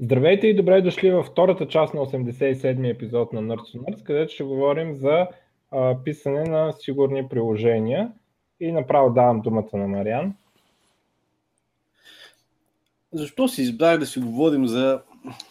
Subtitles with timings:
[0.00, 4.34] Здравейте и добре дошли във втората част на 87-ми епизод на Nerds to Nerds, където
[4.34, 5.28] ще говорим за
[5.70, 8.12] а, писане на сигурни приложения.
[8.60, 10.34] И направо давам думата на Мариан.
[13.12, 15.02] Защо си избрах да си говорим за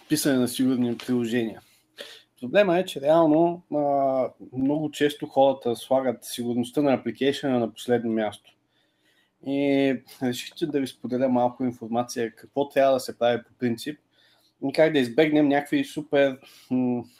[0.10, 1.62] писане на сигурни приложения?
[2.42, 8.52] Проблема е, че реално а, много често хората слагат сигурността на апликейшена на последно място.
[9.48, 14.00] И решихте да ви споделя малко информация какво трябва да се прави по принцип
[14.76, 16.38] как да избегнем някакви супер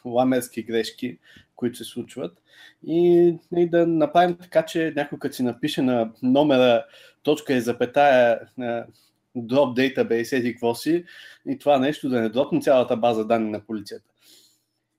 [0.04, 1.18] ламерски грешки,
[1.56, 2.42] които се случват.
[2.86, 6.84] И, и да направим така, че някой като си напише на номера
[7.22, 8.86] точка и запетая на
[9.36, 11.04] drop database, еди какво си,
[11.48, 14.04] и това нещо да не дропне цялата база данни на полицията.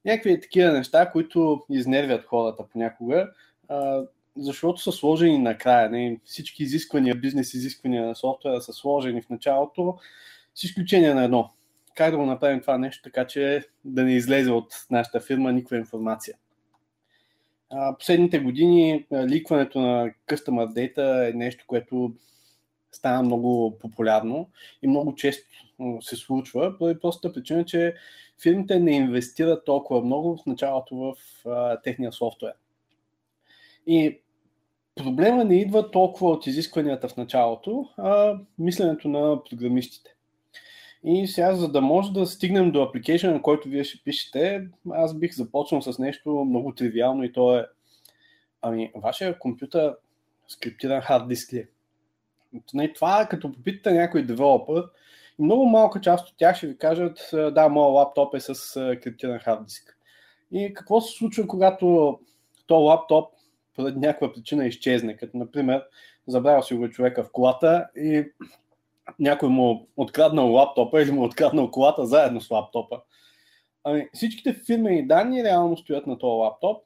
[0.05, 3.31] Някакви такива неща, които изнервят хората понякога,
[3.67, 4.03] а,
[4.37, 5.89] защото са сложени накрая.
[5.89, 6.19] Не?
[6.25, 9.97] Всички изисквания, бизнес изисквания на софтуера са сложени в началото,
[10.55, 11.49] с изключение на едно
[11.97, 15.77] как да го направим това нещо, така че да не излезе от нашата фирма никаква
[15.77, 16.37] информация.
[17.69, 22.13] А, последните години ликването на Customer Data е нещо, което
[22.91, 24.49] става много популярно
[24.81, 25.47] и много често
[26.01, 27.95] се случва, поради простата причина, че
[28.41, 31.15] фирмите не инвестират толкова много в началото в
[31.49, 32.53] а, техния софтуер.
[33.87, 34.19] И
[34.95, 40.16] проблема не идва толкова от изискванията в началото, а мисленето на програмистите.
[41.03, 45.17] И сега, за да може да стигнем до апликейшн, на който вие ще пишете, аз
[45.19, 47.65] бих започнал с нещо много тривиално и то е
[48.61, 49.95] Ами, вашия компютър
[50.47, 51.67] скриптиран хард диск ли?
[52.73, 54.83] Не, това е като попитате някой девелопър,
[55.39, 58.73] много малка част от тях ще ви кажат, да, моят лаптоп е с
[59.03, 59.97] криптиран хард диск.
[60.51, 62.19] И какво се случва, когато
[62.67, 63.33] то лаптоп
[63.75, 65.83] поради някаква причина изчезне, като например
[66.27, 68.25] забравя си го човека в колата и
[69.19, 73.01] някой му откраднал лаптопа или му откраднал колата заедно с лаптопа.
[73.83, 76.83] Ами, всичките фирмени данни реално стоят на този лаптоп,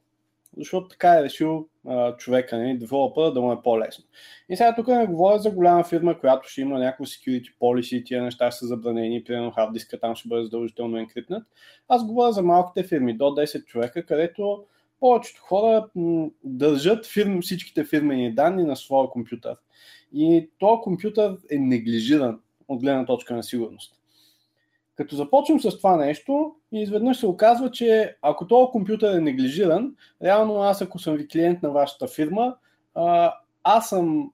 [0.56, 4.04] защото така е решил а, човека, не, девелопера, да му е по-лесно.
[4.48, 8.22] И сега тук не говоря за голяма фирма, която ще има някакво security policy, тия
[8.22, 11.42] неща са забранени, примерно хард диска там ще бъде задължително енкрипнат.
[11.88, 14.64] Аз говоря за малките фирми, до 10 човека, където
[15.02, 15.88] повечето хора
[16.44, 19.56] държат фирм, всичките фирмени данни на своя компютър.
[20.12, 23.94] И този компютър е неглижиран от гледна точка на сигурност.
[24.94, 29.94] Като започнем с това нещо, и изведнъж се оказва, че ако този компютър е неглижиран,
[30.22, 32.56] реално аз ако съм ви клиент на вашата фирма,
[33.64, 34.32] аз съм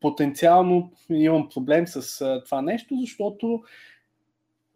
[0.00, 3.62] потенциално имам проблем с това нещо, защото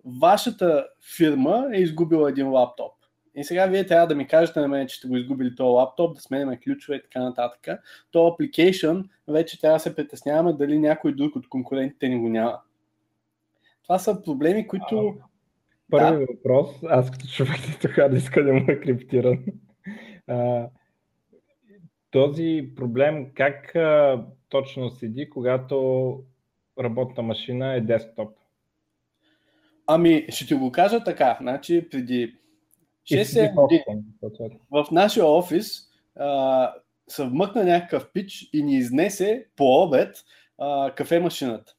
[0.05, 2.93] вашата фирма е изгубила един лаптоп.
[3.35, 6.15] И сега вие трябва да ми кажете на мен, че сте го изгубили този лаптоп,
[6.15, 7.81] да сменяме ключове и така нататък.
[8.11, 12.61] То application вече трябва да се притесняваме дали някой друг от конкурентите ни го няма.
[13.83, 15.15] Това са проблеми, които...
[15.91, 16.27] Първи да.
[16.33, 19.45] въпрос, аз като човек така да иска да му е криптиран.
[20.27, 20.69] А,
[22.11, 26.19] този проблем как а, точно седи, когато
[26.81, 28.37] работна машина е десктоп?
[29.87, 31.39] Ами, ще ти го кажа така.
[31.41, 32.37] Значи, преди
[33.05, 33.85] 6 години
[34.71, 35.81] в нашия офис
[36.17, 36.73] а,
[37.09, 40.17] се вмъкна някакъв пич и ни изнесе по обед
[40.59, 41.73] а, кафе машината.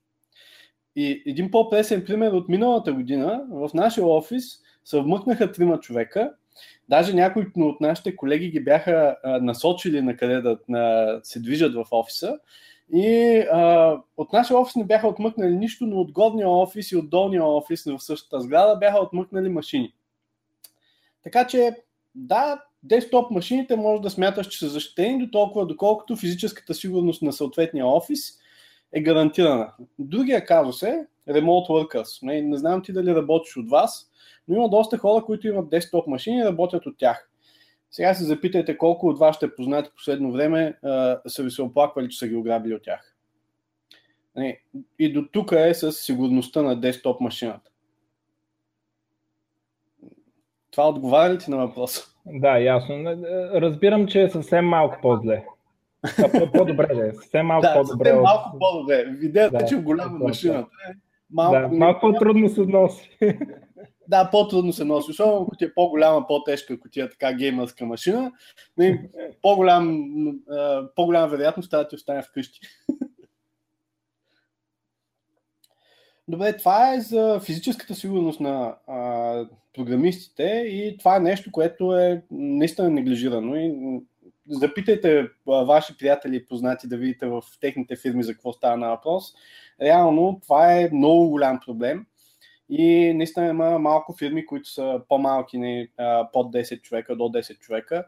[0.96, 4.46] И един по-пресен пример от миналата година в нашия офис
[4.86, 6.34] се вмъкнаха трима човека.
[6.90, 11.76] Даже някои от нашите колеги ги бяха а, насочили на къде да на, се движат
[11.76, 12.38] в офиса.
[12.94, 17.10] И а, от нашия офис не бяха отмъкнали нищо, но от горния офис и от
[17.10, 19.94] долния офис в същата сграда бяха отмъкнали машини.
[21.24, 21.76] Така че,
[22.16, 27.34] да, десктоп машините може да смяташ, че са защитени до толкова, доколкото физическата сигурност на
[27.34, 28.20] съответния офис
[28.94, 29.74] е гарантирана.
[30.00, 32.24] Другия казус е remote workers.
[32.24, 34.12] Не, не знам ти дали работиш от вас,
[34.48, 37.30] но има доста хора, които имат десктоп машини и работят от тях.
[37.92, 42.10] Сега се запитайте колко от вас ще познати последно време а, са ви се оплаквали,
[42.10, 43.16] че са ги ограбили от тях.
[45.00, 47.72] И до тук е с сигурността на десктоп машината.
[50.74, 52.02] Това отговаря ли ти на въпроса?
[52.26, 52.96] Да, ясно.
[53.54, 55.46] Разбирам, че е съвсем малко по-зле.
[56.54, 57.14] По-добре да е.
[57.14, 58.10] Съвсем малко да, по-добре.
[58.10, 59.06] Съвсем малко по-добре.
[59.06, 60.54] Видеята, да, че в голяма да, машина.
[60.54, 60.68] Да.
[61.32, 63.18] Малко, да, малко по-трудно се носи.
[64.08, 65.12] Да, по-трудно се носи.
[65.12, 68.32] Особено ако ти е по-голяма, по-тежка, ако ти е така геймърска машина,
[69.42, 70.06] по-голям,
[70.96, 72.60] по-голяма вероятност трябва да ти остане вкъщи.
[76.28, 82.24] Добре, това е за физическата сигурност на а, програмистите и това е нещо, което е
[82.32, 83.74] наистина неглижирано и
[84.50, 89.34] запитайте ваши приятели и познати да видите в техните фирми за какво става на въпрос.
[89.82, 92.06] Реално това е много голям проблем
[92.70, 95.88] И наистина има малко фирми, които са по-малки, не,
[96.34, 98.06] под 10 човека, до 10 човека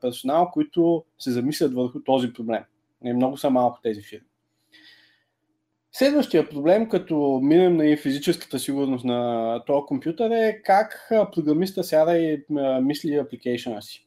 [0.00, 2.62] персонал, които се замислят върху този проблем.
[3.02, 4.26] Не, много са малко тези фирми.
[5.94, 12.44] Следващия проблем, като минем на физическата сигурност на този компютър е как програмиста сяда и
[12.82, 14.06] мисли апликейшена си.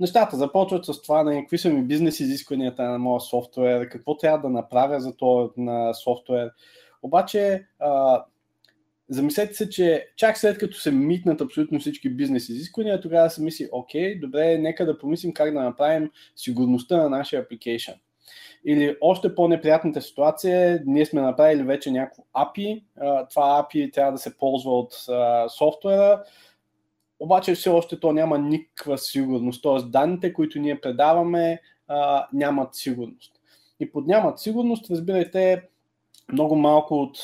[0.00, 4.38] Нещата започват с това на какви са ми бизнес изискванията на моя софтуер, какво трябва
[4.38, 6.50] да направя за този на софтуер.
[7.02, 7.66] Обаче,
[9.08, 13.68] замислете се, че чак след като се митнат абсолютно всички бизнес изисквания, тогава се мисли,
[13.72, 17.92] окей, добре, нека да помислим как да направим сигурността на нашия апликейшн.
[18.66, 22.82] Или още по-неприятната ситуация ние сме направили вече някакво API,
[23.30, 24.92] това API трябва да се ползва от
[25.58, 26.22] софтуера,
[27.20, 29.88] обаче все още то няма никаква сигурност, т.е.
[29.88, 31.60] данните, които ние предаваме,
[32.32, 33.32] нямат сигурност.
[33.80, 35.62] И под нямат сигурност, разбирайте,
[36.32, 37.18] много малко от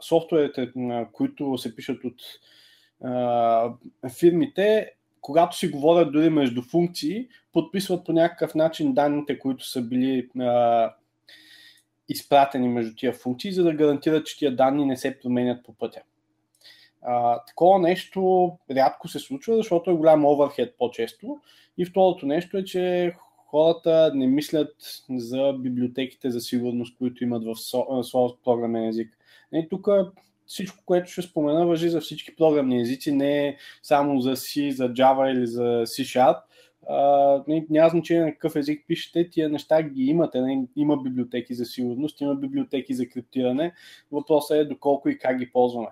[0.00, 0.72] софтуерите,
[1.12, 2.22] които се пишат от
[4.10, 10.28] фирмите, когато си говорят дори между функции, подписват по някакъв начин данните, които са били
[10.38, 10.94] а,
[12.08, 16.00] изпратени между тия функции, за да гарантират, че тия данни не се променят по пътя.
[17.02, 21.40] А, такова нещо рядко се случва, защото е голям оверхед по-често.
[21.78, 23.14] И второто нещо е, че
[23.46, 24.76] хората не мислят
[25.10, 27.54] за библиотеките за сигурност, които имат в
[28.04, 29.18] своят програмен език.
[29.52, 29.88] И тук
[30.46, 34.88] всичко, което ще спомена, въжи за всички програмни езици, не е само за C, за
[34.88, 36.40] Java или за C Sharp.
[36.90, 40.40] Uh, няма значение на какъв език пишете, тия неща ги имате.
[40.40, 40.66] Не?
[40.76, 43.74] Има библиотеки за сигурност, има библиотеки за криптиране.
[44.12, 45.88] Въпросът е доколко и как ги ползваме.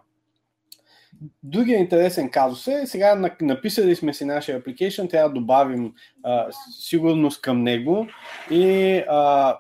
[1.43, 6.47] Другия интересен казус е, сега написали сме си нашия application, трябва да добавим а,
[6.81, 8.07] сигурност към него
[8.51, 9.59] и а,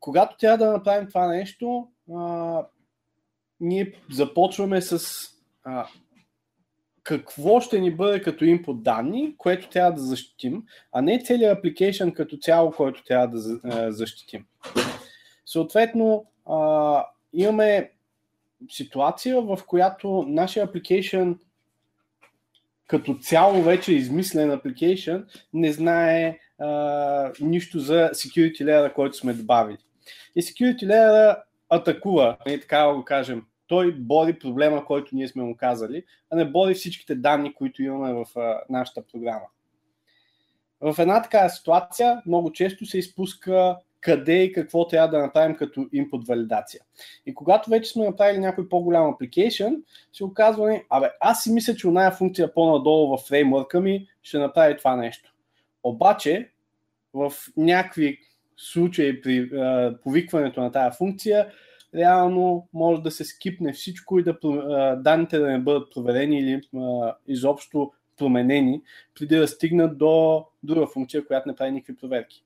[0.00, 2.62] когато трябва да направим това нещо, а,
[3.60, 5.00] ние започваме с
[5.64, 5.86] а,
[7.08, 10.62] какво ще ни бъде като input данни, което трябва да защитим,
[10.92, 14.46] а не целият application като цяло, който трябва да а, защитим.
[15.46, 17.92] Съответно, а, имаме
[18.70, 21.38] ситуация, в която нашия application
[22.86, 29.78] като цяло вече измислен application не знае а, нищо за security layer, който сме добавили.
[30.36, 31.36] И security layer
[31.68, 33.42] атакува, не така да го кажем.
[33.68, 38.12] Той бори проблема, който ние сме му казали, а не бори всичките данни, които имаме
[38.12, 39.46] в а, нашата програма.
[40.80, 45.80] В една такава ситуация много често се изпуска къде и какво трябва да направим като
[45.80, 46.80] input валидация.
[47.26, 49.82] И когато вече сме направили някой по-голям application,
[50.12, 54.76] се оказва, абе, аз си мисля, че оная функция по-надолу в фреймворка ми ще направи
[54.76, 55.34] това нещо.
[55.82, 56.50] Обаче,
[57.14, 58.18] в някакви
[58.56, 61.52] случаи при а, повикването на тази функция,
[61.94, 64.36] реално може да се скипне всичко и да
[65.02, 68.82] данните да не бъдат проверени или а, изобщо променени,
[69.18, 72.44] преди да стигнат до друга функция, която не прави никакви проверки.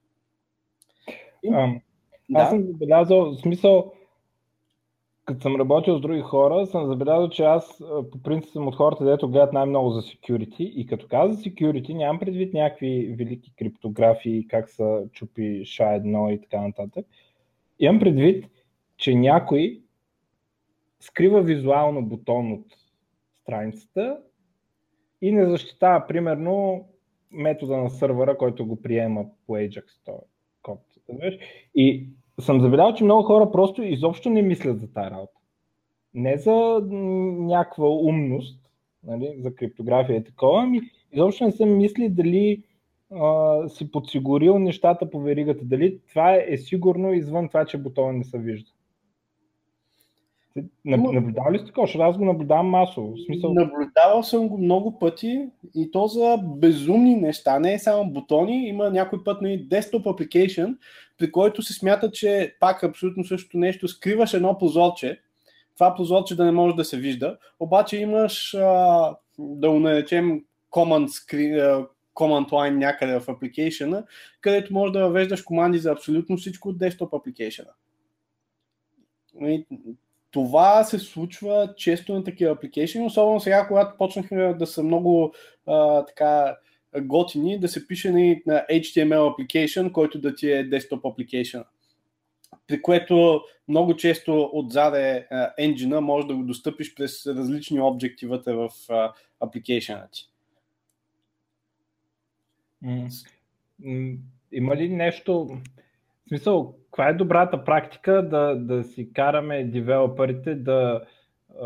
[1.52, 1.66] А,
[2.30, 2.40] да.
[2.40, 3.92] Аз съм забелязал, в смисъл,
[5.24, 9.04] като съм работил с други хора, съм забелязал, че аз по принцип съм от хората,
[9.04, 14.70] дето гледат най-много за security и като каза security, нямам предвид някакви велики криптографии, как
[14.70, 17.06] са чупи SHA-1 и така нататък.
[17.78, 18.44] Имам предвид,
[18.96, 19.82] че някой
[21.00, 22.66] скрива визуално бутон от
[23.42, 24.18] страницата
[25.22, 26.84] и не защитава, примерно,
[27.30, 29.84] метода на сървъра, който го приема по Ajax
[30.62, 30.80] код.
[31.74, 32.06] И
[32.40, 35.38] съм забелязал, че много хора просто изобщо не мислят за тази работа.
[36.14, 36.80] Не за
[37.38, 38.70] някаква умност,
[39.04, 40.80] нали, за криптография и такова, ами
[41.12, 42.62] изобщо не съм мисли дали
[43.10, 48.24] а, си подсигурил нещата по веригата, дали това е сигурно извън това, че бутона не
[48.24, 48.70] се вижда.
[50.84, 51.86] Наблюдава ли сте такова?
[51.86, 53.12] Защото аз го наблюдавам масово.
[53.12, 53.54] В смисъл...
[53.54, 57.58] Наблюдавал съм го много пъти и то за безумни неща.
[57.58, 60.76] Не е само бутони, има някой път на desktop application,
[61.18, 65.20] при който се смята, че пак абсолютно същото нещо, скриваш едно прозорче,
[65.74, 71.06] това прозорче да не може да се вижда, обаче имаш, а, да го наречем, command,
[71.06, 74.04] screen, command line някъде в application,
[74.40, 77.66] където можеш да въвеждаш команди за абсолютно всичко от desktop application
[80.32, 85.34] това се случва често на такива апликейшени, особено сега, когато почнахме да са много
[85.66, 86.56] а, така
[87.00, 88.12] готини, да се пише
[88.46, 91.64] на HTML application, който да ти е desktop application.
[92.66, 95.26] При което много често отзаде
[95.58, 98.70] енджина може да го достъпиш през различни обекти вътре в
[99.40, 100.28] апликейшена ти.
[104.52, 105.50] Има ли нещо,
[106.26, 111.00] в смисъл, каква е добрата практика да, да си караме девелоперите да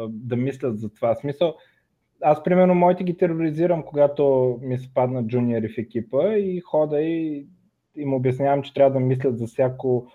[0.08, 1.14] да мислят за това.
[1.14, 1.54] Смисъл,
[2.22, 7.46] аз примерно моите ги тероризирам, когато ми се паднат джуниори в екипа и хода и
[7.96, 10.06] им обяснявам, че трябва да мислят за всяко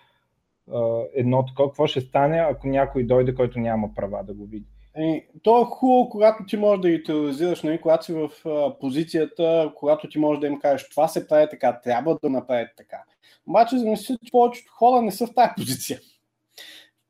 [1.13, 4.65] едно такова, какво ще стане, ако някой дойде, който няма права да го види.
[4.95, 8.79] Е, то е хубаво, когато ти можеш да ги тероризираш, нали, когато си в а,
[8.79, 13.03] позицията, когато ти можеш да им кажеш това се прави така, трябва да направи така.
[13.47, 15.99] Обаче, за мисля, че повечето хора не са в тази позиция.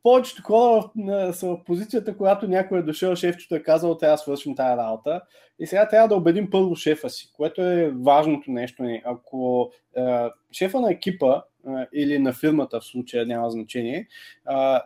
[0.04, 4.18] Повечето хора в, са в позицията, когато някой е дошъл, шефчето е казал, трябва да
[4.18, 5.22] свършим тази работа.
[5.60, 8.84] И сега трябва да убедим първо шефа си, което е важното нещо.
[9.06, 11.42] Ако е, шефа на екипа
[11.94, 14.08] или на фирмата в случая, няма значение,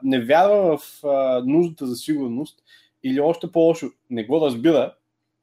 [0.04, 1.04] не вярва в
[1.46, 2.64] нуждата за сигурност,
[3.06, 4.96] или още по-лошо, не го разбира,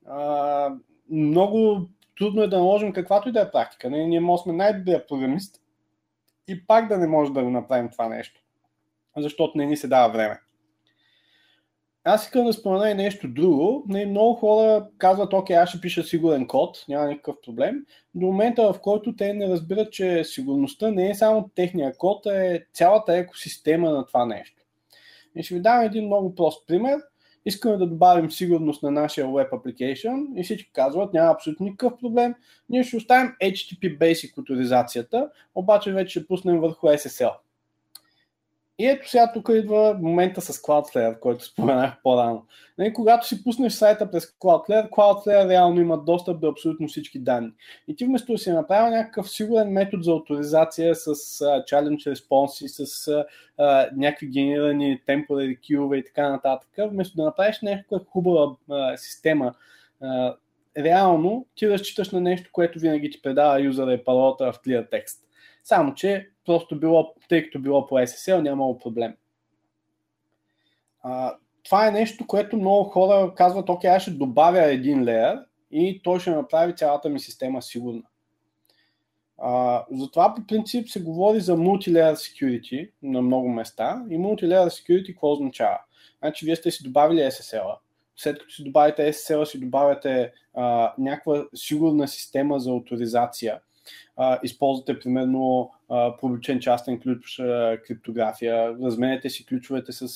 [0.06, 0.74] а,
[1.10, 1.88] много
[2.18, 3.90] трудно е да наложим каквато и да е практика.
[3.90, 5.60] Ние, ние може сме най-добрият програмист
[6.48, 8.40] и пак да не може да го направим това нещо,
[9.16, 10.40] защото не ни се дава време.
[12.04, 13.84] Аз искам да спомена и нещо друго.
[13.88, 17.86] Не, много хора казват, окей, аз ще пиша сигурен код, няма никакъв проблем.
[18.14, 22.46] До момента, в който те не разбират, че сигурността не е само техния код, а
[22.46, 24.62] е цялата екосистема на това нещо.
[25.36, 27.00] И ще ви дам един много прост пример
[27.46, 32.34] искаме да добавим сигурност на нашия web application и всички казват, няма абсолютно никакъв проблем,
[32.68, 37.32] ние ще оставим HTTP Basic авторизацията, обаче вече ще пуснем върху SSL.
[38.82, 42.46] И ето сега тук идва момента с Cloudflare, който споменах по-рано.
[42.78, 47.50] Нали, когато си пуснеш сайта през Cloudflare, Cloudflare реално има достъп до абсолютно всички данни.
[47.88, 52.64] И ти вместо да си направил някакъв сигурен метод за авторизация с uh, challenge response
[52.64, 52.84] и с
[53.58, 59.54] uh, някакви генерирани temporary queue и така нататък, вместо да направиш някаква хубава uh, система,
[60.02, 60.36] uh,
[60.78, 65.18] реално ти разчиташ на нещо, което винаги ти предава юзера и паролата в clear текст.
[65.64, 69.14] Само, че просто било, тъй като било по SSL, нямало проблем.
[71.02, 75.38] А, това е нещо, което много хора казват, окей, аз ще добавя един леер
[75.70, 78.02] и той ще направи цялата ми система сигурна.
[79.38, 85.06] А, затова по принцип се говори за multi-layer security на много места и multi-layer security
[85.06, 85.78] какво означава?
[86.18, 87.78] Значи вие сте си добавили SSL-а,
[88.16, 93.60] след като си добавите SSL, си добавяте а, някаква сигурна система за авторизация–
[94.16, 95.70] а, използвате примерно
[96.20, 100.06] публичен частен ключ, а, криптография, разменете си ключовете с а,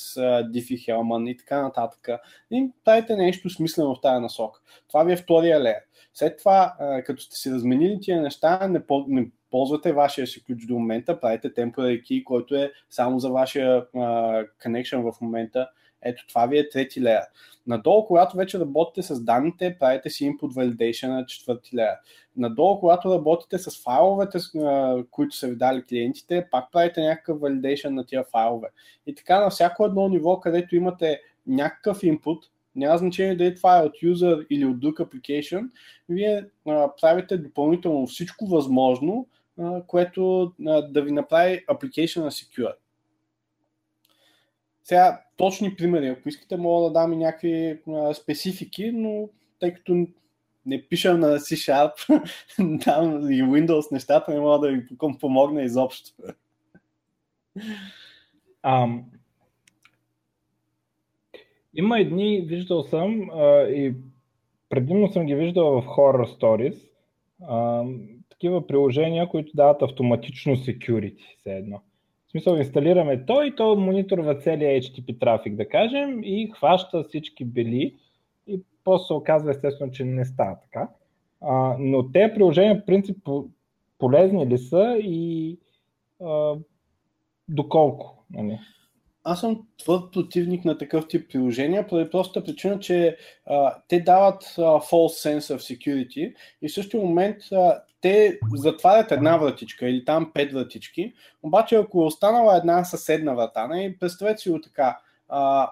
[0.50, 2.08] Diffie Hellman и така нататък.
[2.50, 4.60] И правите нещо смислено в тази насока.
[4.88, 5.80] Това ви е втория леер.
[6.14, 10.44] След това, а, като сте си разменили тия неща, не, по, не ползвате вашия си
[10.44, 14.00] ключ до момента, правите temporary key, който е само за вашия а,
[14.64, 15.68] connection в момента.
[16.06, 17.22] Ето това ви е трети леер.
[17.66, 21.94] Надолу, когато вече работите с данните, правите си input validation на четвърти леер.
[22.36, 24.38] Надолу, когато работите с файловете,
[25.10, 28.68] които са ви дали клиентите, пак правите някакъв validation на тия файлове.
[29.06, 32.38] И така на всяко едно ниво, където имате някакъв input,
[32.76, 35.68] няма значение дали това е от user или от друг application,
[36.08, 36.44] вие
[37.00, 39.26] правите допълнително всичко възможно,
[39.86, 40.52] което
[40.88, 42.72] да ви направи application secure.
[44.86, 49.28] Сега, точни примери, ако искате, мога да дам и някакви а, специфики, но
[49.60, 50.06] тъй като
[50.66, 51.92] не пиша на C-Sharp,
[52.84, 54.86] там и Windows нещата, не мога да ви
[55.20, 56.10] помогна изобщо.
[58.64, 59.02] Um,
[61.74, 63.94] има едни, виждал съм а, и
[64.68, 66.88] предимно съм ги виждал в Horror Stories,
[67.48, 67.84] а,
[68.28, 71.82] такива приложения, които дават автоматично security, все едно.
[72.36, 77.96] Смисъл, инсталираме то и то мониторва целият HTTP трафик, да кажем, и хваща всички бели
[78.46, 80.88] и после се оказва естествено, че не става така.
[81.40, 83.16] А, но те приложения, в принцип,
[83.98, 85.58] полезни ли са и
[86.24, 86.54] а,
[87.48, 88.24] доколко?
[88.30, 88.58] Нали?
[89.24, 93.16] Аз съм твърд противник на такъв тип приложения, поради простата причина, че
[93.46, 99.12] а, те дават а, false sense of security и в същия момент а, те затварят
[99.12, 101.12] една вратичка или там пет вратички,
[101.42, 104.98] обаче ако е останала една съседна врата, не, нали, представете си го така,
[105.28, 105.70] а,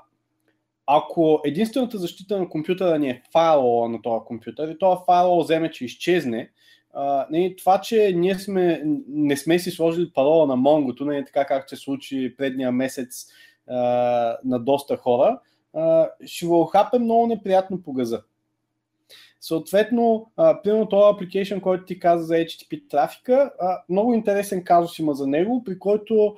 [0.87, 5.71] ако единствената защита на компютъра ни е файло на този компютър и този файл вземе,
[5.71, 6.51] че изчезне,
[6.97, 11.45] Uh, не, това, че ние сме, не сме си сложили парола на Монгото, не така
[11.45, 13.27] както се случи предния месец
[13.71, 15.41] uh, на доста хора,
[15.75, 18.23] uh, ще го хапе много неприятно по газа.
[19.47, 23.53] Съответно, примерно този application, който ти каза за HTTP трафика,
[23.89, 26.37] много интересен казус има за него, при който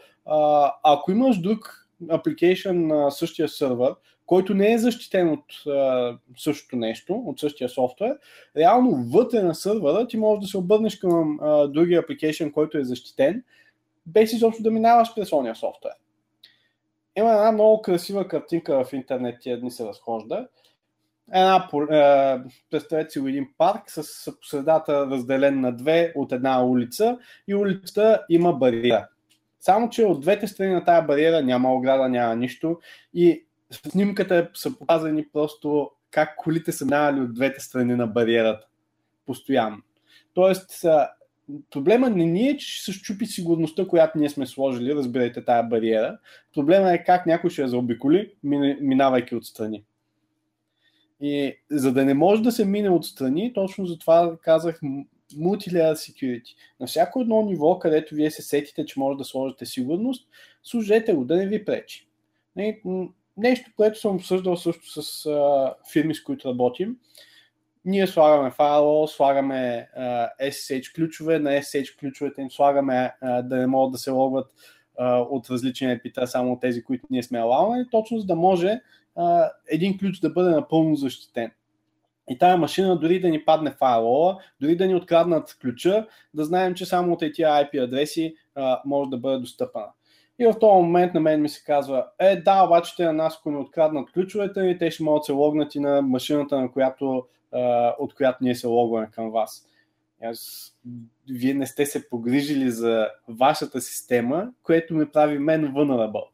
[0.82, 3.94] ако имаш друг application на същия сървър,
[4.26, 5.44] който не е защитен от
[6.36, 8.18] същото нещо, от същия софтуер,
[8.56, 13.44] реално вътре на сървъра ти можеш да се обърнеш към другия application, който е защитен,
[14.06, 15.94] без изобщо да минаваш през ония софтуер.
[17.16, 20.48] има една много красива картинка в интернет, тия дни се разхожда.
[21.34, 22.38] Една, е,
[22.70, 27.18] представете си един парк с посредата разделен на две от една улица
[27.48, 29.08] и улицата има бариера.
[29.60, 32.78] Само, че от двете страни на тая бариера няма ограда, няма нищо
[33.14, 38.66] и снимката са показани просто как колите са минали от двете страни на бариерата.
[39.26, 39.78] Постоянно.
[40.34, 40.84] Тоест,
[41.70, 45.62] проблема не ни е, че ще се щупи сигурността, която ние сме сложили, разбирайте тая
[45.62, 46.18] бариера.
[46.54, 48.32] Проблема е как някой ще я заобиколи,
[48.80, 49.84] минавайки отстрани.
[51.20, 54.80] И за да не може да се мине отстрани, точно затова казах
[55.34, 56.54] Multilayer Security.
[56.80, 60.28] На всяко едно ниво, където вие се сетите, че може да сложите сигурност,
[60.62, 62.08] служете го, да не ви пречи.
[63.36, 65.30] Нещо, което съм обсъждал също с
[65.92, 66.96] фирми, с които работим.
[67.84, 69.88] Ние слагаме firewall, слагаме
[70.40, 74.54] SSH ключове, на SSH ключовете им слагаме да не могат да се логват
[75.30, 78.80] от различни епита, само от тези, които ние сме алавани, точно за да може
[79.68, 81.50] един ключ да бъде напълно защитен.
[82.30, 86.74] И тая машина, дори да ни падне файлова, дори да ни откраднат ключа, да знаем,
[86.74, 89.82] че само от тези IP адреси а, може да бъде достъпна.
[90.38, 93.36] И в този момент на мен ми се казва, е да, обаче те на нас,
[93.36, 96.72] ако ни откраднат ключовете ни, те ще могат да се логнат и на машината, на
[96.72, 99.66] която, а, от която ние се логваме към вас.
[100.22, 100.72] Аз,
[101.30, 106.24] вие не сте се погрижили за вашата система, което ми прави мен vulnerable.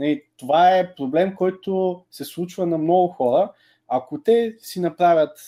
[0.00, 3.52] И това е проблем, който се случва на много хора.
[3.88, 5.38] Ако те си направят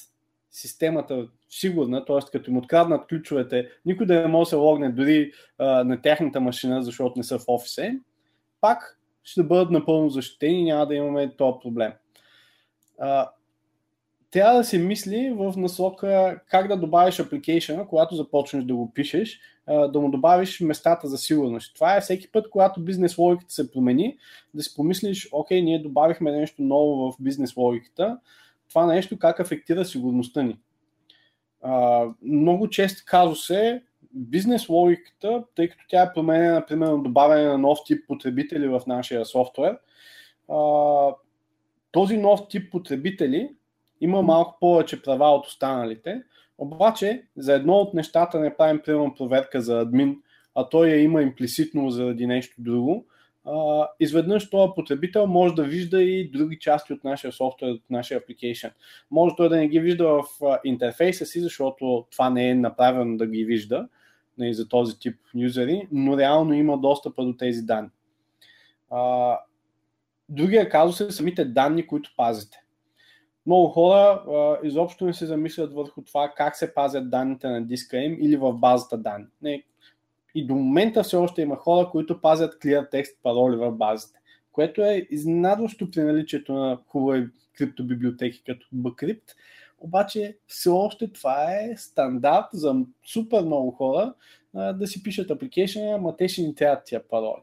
[0.51, 2.19] системата сигурна, т.е.
[2.33, 6.41] като им откраднат ключовете, никой да не може да се логне дори а, на тяхната
[6.41, 7.99] машина, защото не са в офисе,
[8.61, 11.93] пак ще бъдат напълно защитени и няма да имаме този проблем.
[12.99, 13.31] А,
[14.31, 19.41] трябва да се мисли в насока как да добавиш application, когато започнеш да го пишеш,
[19.71, 21.75] да му добавиш местата за сигурност.
[21.75, 24.19] Това е всеки път, когато бизнес логиката се промени,
[24.55, 28.19] да си помислиш, окей, ние добавихме нещо ново в бизнес логиката,
[28.69, 30.59] това нещо как афектира сигурността ни.
[32.23, 37.79] много често казва се, бизнес логиката, тъй като тя е променена, например, добавяне на нов
[37.85, 39.79] тип потребители в нашия софтуер,
[41.93, 43.55] този нов тип потребители
[44.01, 46.23] има малко повече права от останалите,
[46.61, 50.17] обаче за едно от нещата не правим примерно проверка за админ,
[50.55, 53.07] а той я има имплиситно заради нещо друго,
[53.47, 58.21] Uh, изведнъж този потребител може да вижда и други части от нашия софтуер, от нашия
[58.21, 58.73] application.
[59.11, 60.25] Може той да не ги вижда в
[60.65, 63.89] интерфейса си, защото това не е направено да ги вижда
[64.39, 67.89] нали, за този тип юзери, но реално има достъпа до тези данни.
[68.91, 69.39] Uh,
[70.29, 72.60] другия казус е самите данни, които пазите
[73.51, 77.99] много хора а, изобщо не се замислят върху това как се пазят данните на диска
[77.99, 79.27] им или в базата данни.
[79.43, 79.63] Не.
[80.35, 84.19] И до момента все още има хора, които пазят clear text пароли в базите,
[84.53, 89.31] което е изненадващо при наличието на хубави криптобиблиотеки като Bcrypt,
[89.79, 92.75] обаче все още това е стандарт за
[93.07, 94.15] супер много хора
[94.55, 97.43] а, да си пишат application, ама те ще ни трябват тия пароли.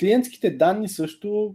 [0.00, 1.54] Клиентските данни също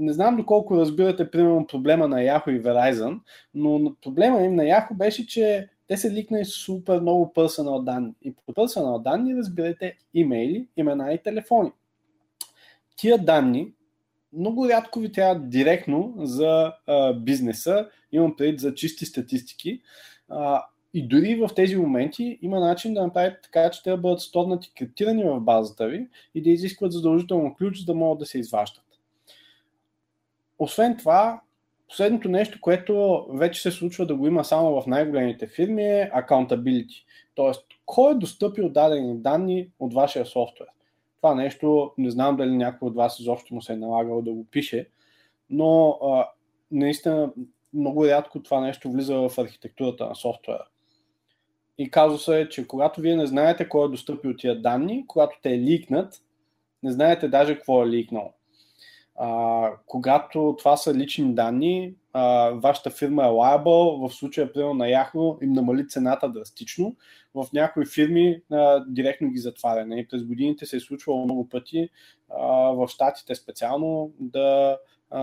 [0.00, 3.20] не знам доколко разбирате, примерно, проблема на Yahoo и Verizon,
[3.54, 8.14] но проблема им на Yahoo беше, че те се ликнали супер много персонал данни.
[8.22, 11.72] И по персонал данни разбирате имейли, имена и телефони.
[12.96, 13.72] Тия данни
[14.32, 19.80] много рядко ви трябва директно за а, бизнеса, имам предвид за чисти статистики.
[20.28, 24.20] А, и дори в тези моменти има начин да направите така, че те да бъдат
[24.20, 28.38] сторнати криптирани в базата ви и да изискват задължително ключ, за да могат да се
[28.38, 28.84] изваждат.
[30.60, 31.40] Освен това,
[31.88, 37.04] последното нещо, което вече се случва да го има само в най-големите фирми е accountability.
[37.34, 40.68] Тоест, кой е достъпил дадени данни от вашия софтуер?
[41.16, 44.46] Това нещо, не знам дали някой от вас изобщо му се е налагал да го
[44.50, 44.88] пише,
[45.50, 46.28] но а,
[46.70, 47.32] наистина
[47.74, 50.64] много рядко това нещо влиза в архитектурата на софтуера.
[51.78, 55.58] И казва се, че когато вие не знаете кой е достъпил тия данни, когато те
[55.58, 56.22] ликнат,
[56.82, 58.32] не знаете даже какво е ликнал.
[59.22, 64.86] А, когато това са лични данни, а, вашата фирма е liable, в случая примерно на
[64.86, 66.96] Yahoo им намали цената драстично,
[67.34, 69.80] в някои фирми а, директно ги затваря.
[69.80, 71.88] И нали, през годините се е случвало много пъти
[72.28, 74.78] а, в Штатите специално да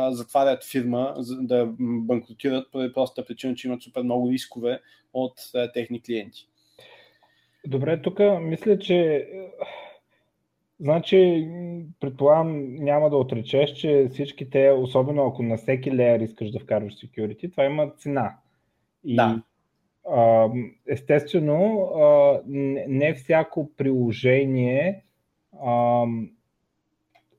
[0.10, 4.82] затварят фирма, да банкротират поради простата причина, че имат супер много рискове
[5.14, 5.34] от
[5.74, 6.48] техни клиенти.
[7.68, 9.28] Добре, тук мисля, че
[10.80, 11.50] Значи,
[12.00, 16.94] предполагам, няма да отречеш, че всички те, особено ако на всеки леер искаш да вкарваш
[16.94, 18.38] security, това има цена.
[19.04, 19.42] И, да.
[20.12, 20.50] А,
[20.88, 22.42] естествено, а,
[22.88, 25.04] не всяко приложение
[25.64, 26.06] а,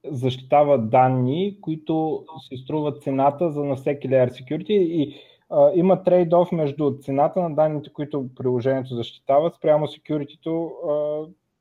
[0.04, 5.14] защитава данни, които се струват цената за на всеки layer security и
[5.50, 10.38] а, има трейд-оф между цената на данните, които приложението защитава, спрямо security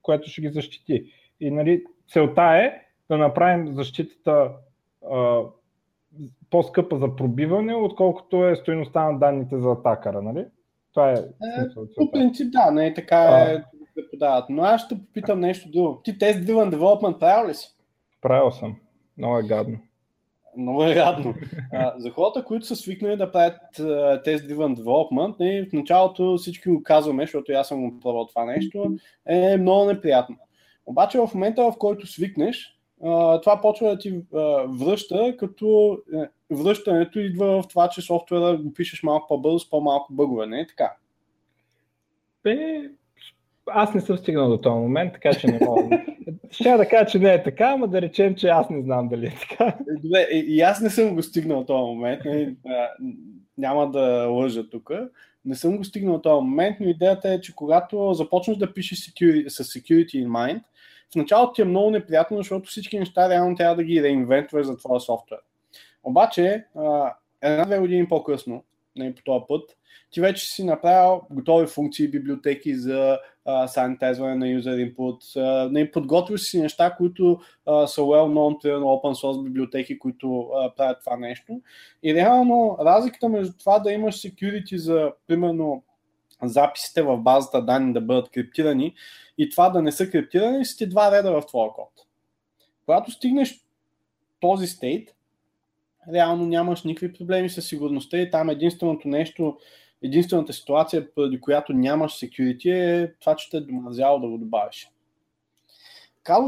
[0.01, 1.11] което ще ги защити.
[1.39, 4.51] И нали, целта е да направим защитата
[5.11, 5.41] а,
[6.49, 10.45] по-скъпа за пробиване, отколкото е стоеността на данните за атакара, нали?
[10.93, 11.13] Това е.
[11.13, 11.23] е
[11.97, 13.63] по принцип, да, не е така е
[14.01, 14.45] да подават.
[14.49, 16.01] Но аз ще попитам нещо друго.
[16.03, 17.75] Ти тест driven development правил ли си?
[18.21, 18.75] Правил съм.
[19.17, 19.77] Много е гадно.
[20.57, 21.33] Много е гадно.
[21.73, 23.57] А, за хората, които са свикнали да правят
[24.23, 28.45] тест driven development, не, в началото всички го казваме, защото аз съм го пробвал това
[28.45, 28.95] нещо,
[29.25, 30.35] е много неприятно.
[30.87, 32.77] Обаче в момента, в който свикнеш,
[33.41, 34.21] това почва да ти
[34.67, 40.13] връща, като е, връщането идва в това, че софтуера го пишеш малко по-бързо с по-малко
[40.13, 40.93] бъгове, не е така?
[42.43, 42.81] Бе,
[43.65, 46.05] аз не съм стигнал до този момент, така че не мога.
[46.51, 49.25] Ще да кажа, че не е така, ама да речем, че аз не знам дали
[49.25, 49.65] е така.
[49.65, 52.25] Е, добре, и аз не съм го стигнал този момент.
[52.25, 52.55] Не,
[53.57, 54.91] няма да лъжа тук.
[55.45, 59.47] Не съм го стигнал този момент, но идеята е, че когато започнеш да пишеш security,
[59.47, 60.61] с security in mind,
[61.11, 64.77] в началото ти е много неприятно, защото всички неща реално трябва да ги реинвентваш за
[64.77, 65.39] твоя софтуер.
[66.03, 66.65] Обаче,
[67.41, 68.63] една-две години по-късно,
[68.95, 69.77] не по този път,
[70.11, 73.19] ти вече си направил готови функции, библиотеки за
[73.67, 79.23] санитайзване на user input, не подготвиш си неща, които а, са well known на open
[79.23, 81.61] source библиотеки, които а, правят това нещо.
[82.03, 85.83] И реално разликата между това да имаш security за, примерно,
[86.43, 88.93] записите в базата данни да бъдат криптирани
[89.37, 91.89] и това да не са криптирани, са ти два реда в твоя код.
[92.85, 93.65] Когато стигнеш
[94.39, 95.15] този стейт,
[96.13, 99.57] реално нямаш никакви проблеми с сигурността и там единственото нещо,
[100.01, 104.91] единствената ситуация, поради която нямаш security е това, че те е домазяло да го добавиш.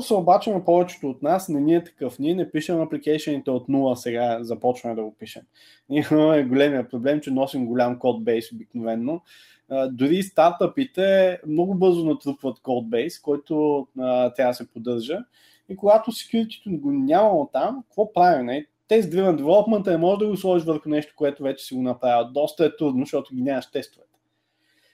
[0.02, 2.20] се обаче на повечето от нас не ни е такъв.
[2.20, 5.44] Ние не пишем апликейшените от нула, сега започваме да го пишем.
[5.90, 9.22] Ние имаме големия проблем, че носим голям код бейс обикновенно.
[9.92, 15.18] Дори стартъпите много бързо натрупват кодбейс, който трябва да се поддържа.
[15.70, 18.46] И когато security го няма там, какво правим?
[18.46, 18.66] Не?
[18.88, 22.32] Тест driven development не може да го сложиш върху нещо, което вече си го направил.
[22.32, 24.10] Доста е трудно, защото ги нямаш тестовете.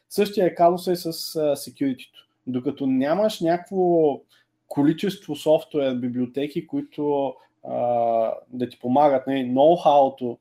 [0.10, 1.12] Същия казус е с
[1.56, 2.08] security.
[2.48, 4.20] Докато нямаш някакво
[4.68, 7.34] количество софтуер, библиотеки, които
[7.64, 7.76] а,
[8.50, 10.38] да ти помагат, не, ноу-хауто,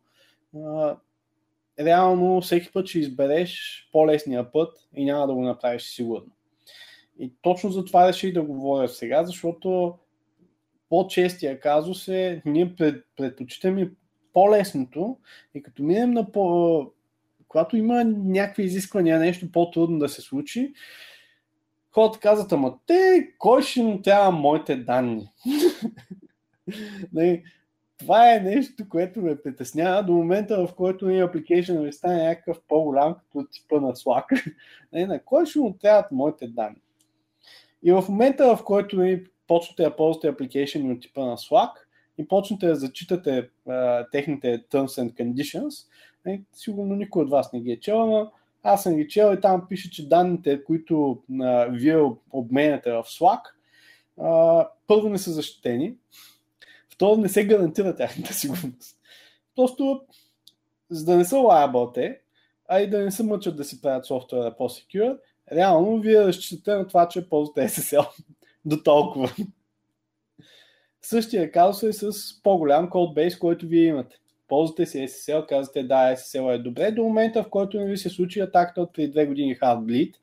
[1.81, 6.33] реално всеки път ще избереш по-лесния път и няма да го направиш сигурно.
[7.19, 9.95] И точно за това реших да говоря сега, защото
[10.89, 13.91] по-честия казус е, ние пред, предпочитаме
[14.33, 15.19] по-лесното
[15.55, 16.87] и като минем на по...
[17.49, 20.73] Когато има някакви изисквания, нещо по-трудно да се случи,
[21.91, 25.29] хората казват, ама те, кой ще му трябва моите данни?
[28.05, 32.61] Това е нещо, което ме притеснява до момента, в който ни application ви стане някакъв
[32.69, 34.55] по-голям, като типа на Slack.
[34.93, 36.77] На кой ще му трябват моите данни?
[37.83, 41.71] И в момента, в който ни почнете да ползвате application от типа на Slack
[42.19, 45.87] и почнете да зачитате а, техните terms and conditions,
[46.27, 48.31] не, сигурно никой от вас не ги е чел, но
[48.63, 53.41] аз съм ги чел и там пише, че данните, които а, вие обменяте в Slack,
[54.21, 55.95] а, първо не са защитени,
[56.95, 58.97] Второ, не се гарантира тяхната сигурност.
[59.57, 60.01] Просто,
[60.91, 62.19] за да не са liable
[62.69, 65.19] а и да не се мъчат да си правят софтуера по-secure,
[65.53, 68.09] реално вие разчитате на това, че ползвате SSL
[68.65, 69.31] до толкова.
[71.03, 74.17] Същия казус е с по-голям кодбейс, който вие имате.
[74.49, 78.09] Ползвате си SSL, казвате да, SSL е добре, до момента в който не ви се
[78.09, 80.15] случи атаката от преди две години Heartbleed.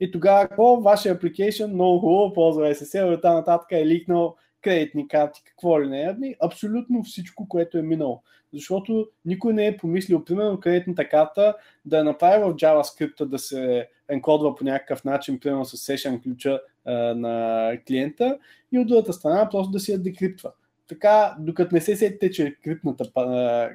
[0.00, 5.08] И тогава, ако вашия application много хубаво ползва SSL и оттам нататък е ликнал кредитни
[5.08, 8.22] карти, какво ли не е, ами, абсолютно всичко, което е минало.
[8.52, 13.88] Защото никой не е помислил, примерно, кредитната карта да я направи в JavaScript да се
[14.08, 18.38] енкодва по някакъв начин, примерно с session ключа а, на клиента
[18.72, 20.52] и от другата страна просто да си я декриптва.
[20.88, 23.04] Така, докато не се сетите, че криптната,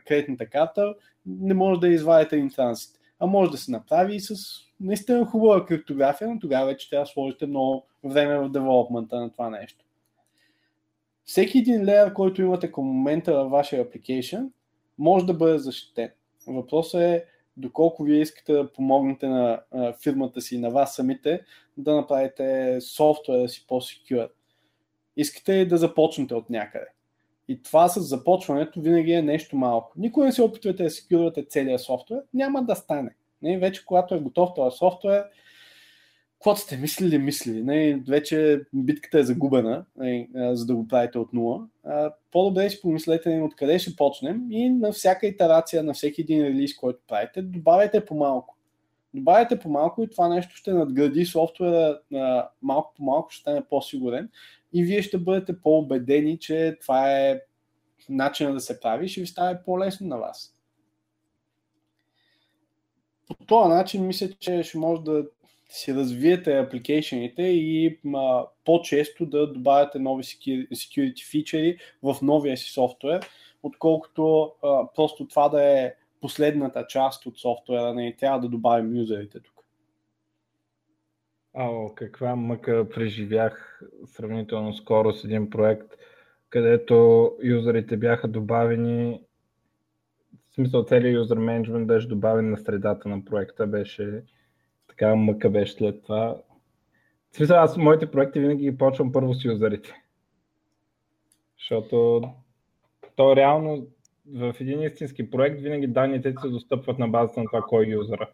[0.08, 0.95] кредитната карта
[1.26, 2.91] не може да извадите един транзит.
[3.19, 4.36] А може да се направи и с
[4.80, 9.50] наистина хубава криптография, но тогава вече трябва да сложите много време в девелопмента на това
[9.50, 9.85] нещо
[11.25, 14.49] всеки един леер, който имате към момента във вашия application,
[14.97, 16.09] може да бъде защитен.
[16.47, 17.25] Въпросът е
[17.57, 19.61] доколко вие искате да помогнете на
[20.03, 21.41] фирмата си, на вас самите,
[21.77, 24.29] да направите софтуера си по-secure.
[25.17, 26.88] Искате да започнете от някъде.
[27.47, 29.93] И това с започването винаги е нещо малко.
[29.97, 33.15] Никой не се опитвате да секюрвате целият софтуер, няма да стане.
[33.41, 35.23] Не, вече когато е готов този софтуер,
[36.45, 37.63] каквото сте мислили, мислили.
[37.63, 41.67] Не, вече битката е загубена, не, за да го правите от нула.
[42.31, 46.99] По-добре си помислете откъде ще почнем и на всяка итерация, на всеки един релиз, който
[47.08, 48.58] правите, добавяйте по-малко.
[49.13, 51.99] Добавяйте по-малко и това нещо ще надгради софтуера
[52.62, 54.29] по малко, ще стане по-сигурен
[54.73, 57.41] и вие ще бъдете по-убедени, че това е
[58.10, 60.51] начинът да се прави и ще ви стане по-лесно на вас.
[63.27, 65.25] По този начин мисля, че ще може да
[65.69, 73.30] си развиете апликейшените и а, по-често да добавяте нови security фичери в новия си софтуер,
[73.63, 79.39] отколкото а, просто това да е последната част от софтуера, не трябва да добавим юзерите
[79.39, 79.65] тук.
[81.54, 85.88] Ао, каква мъка преживях сравнително скоро с един проект,
[86.49, 89.21] където юзерите бяха добавени
[90.51, 94.23] в смисъл целият юзер менеджмент беше добавен на средата на проекта, беше
[94.97, 96.38] така мъка беше след това.
[97.31, 99.93] В смисъл, аз моите проекти винаги ги почвам първо с юзерите.
[101.60, 102.23] Защото
[103.15, 103.88] то реално
[104.34, 108.29] в един истински проект винаги данните се достъпват на базата на това кой е юзера.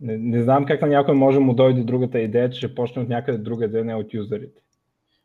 [0.00, 3.08] Не, не знам как на някой може му дойде другата идея, че ще почне от
[3.08, 4.62] някъде друга ден, не от юзерите.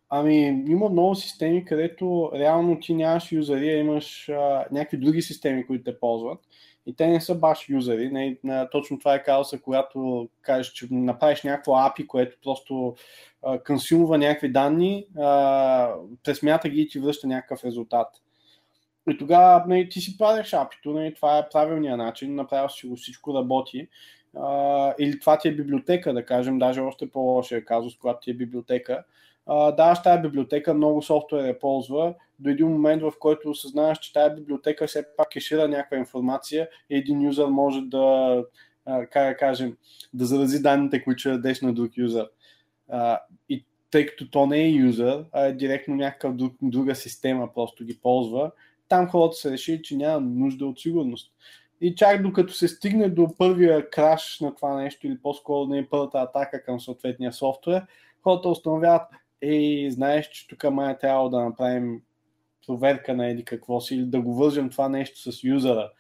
[0.10, 5.67] Ами, има много системи, където реално ти нямаш юзери, а имаш а, някакви други системи,
[5.67, 6.39] които те ползват.
[6.85, 8.09] И те не са баш юзери.
[8.09, 12.95] Не, не, точно това е казуса, когато кажеш, че направиш някакво API, което просто
[13.43, 18.07] а, консумва някакви данни, а, пресмята ги и ти връща някакъв резултат.
[19.09, 22.95] И тогава не, ти си правиш API-то, не, това е правилният начин, направил си го,
[22.95, 23.87] всичко работи.
[24.37, 28.33] А, или това ти е библиотека, да кажем, даже още по-лошия казус, когато ти е
[28.33, 29.03] библиотека
[29.47, 34.36] даваш тази библиотека, много софтуер я ползва, до един момент, в който осъзнаваш, че тази
[34.36, 38.38] библиотека все пак кешира някаква информация и един юзър може да,
[38.86, 39.77] как да кажем,
[40.13, 42.30] да зарази данните, които ще дадеш на друг юзър.
[43.49, 47.86] И тъй като то не е юзър, а е директно някаква друг, друга система, просто
[47.86, 48.51] ги ползва,
[48.89, 51.34] там хората се решили, че няма нужда от сигурност.
[51.82, 55.88] И чак докато се стигне до първия краш на това нещо или по-скоро не е
[55.89, 57.84] първата атака към съответния софтуер,
[58.23, 59.01] хората установяват,
[59.41, 62.01] ей, знаеш, че тук май е трябва да направим
[62.67, 65.91] проверка на еди какво си или да го вържем това нещо с юзера.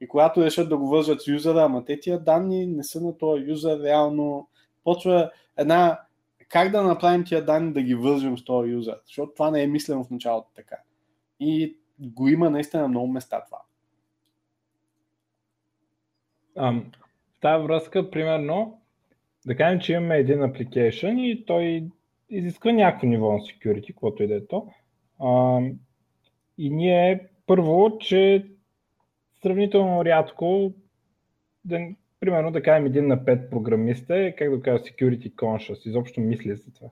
[0.00, 3.18] И когато решат да го вържат с юзера, ама те тия данни не са на
[3.18, 4.48] този юзер, реално
[4.84, 6.00] почва една
[6.48, 9.66] как да направим тия данни да ги вържем с този юзер, защото това не е
[9.66, 10.76] мислено в началото така.
[11.40, 13.58] И го има наистина на много места това.
[16.56, 16.84] Um,
[17.36, 18.80] в тази връзка, примерно,
[19.46, 21.84] да кажем, че имаме един application и той
[22.30, 24.66] изисква някакво ниво на security, каквото и да е то.
[25.18, 25.60] А,
[26.58, 28.46] и ние първо, че
[29.42, 30.72] сравнително рядко,
[31.64, 31.88] да,
[32.20, 36.56] примерно да кажем един на пет програмиста е, как да кажа, security conscious, изобщо мисли
[36.56, 36.88] за това.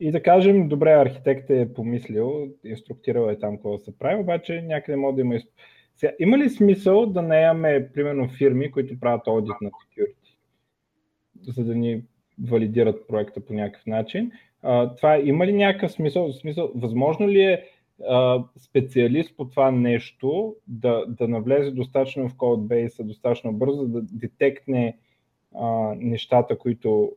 [0.00, 4.62] И да кажем, добре, архитект е помислил, инструктирал е там какво да се прави, обаче
[4.62, 5.38] някъде може да има...
[5.96, 10.36] Сега, има ли смисъл да наемаме, примерно, фирми, които правят аудит на security?
[11.40, 12.02] За да ни
[12.44, 14.32] валидират проекта по някакъв начин.
[14.62, 16.32] А, това има ли някакъв смисъл?
[16.32, 17.64] смисъл възможно ли е
[18.08, 24.98] а, специалист по това нещо да, да навлезе достатъчно в кодбейса, достатъчно бързо, да детекне
[25.54, 27.12] а, нещата, които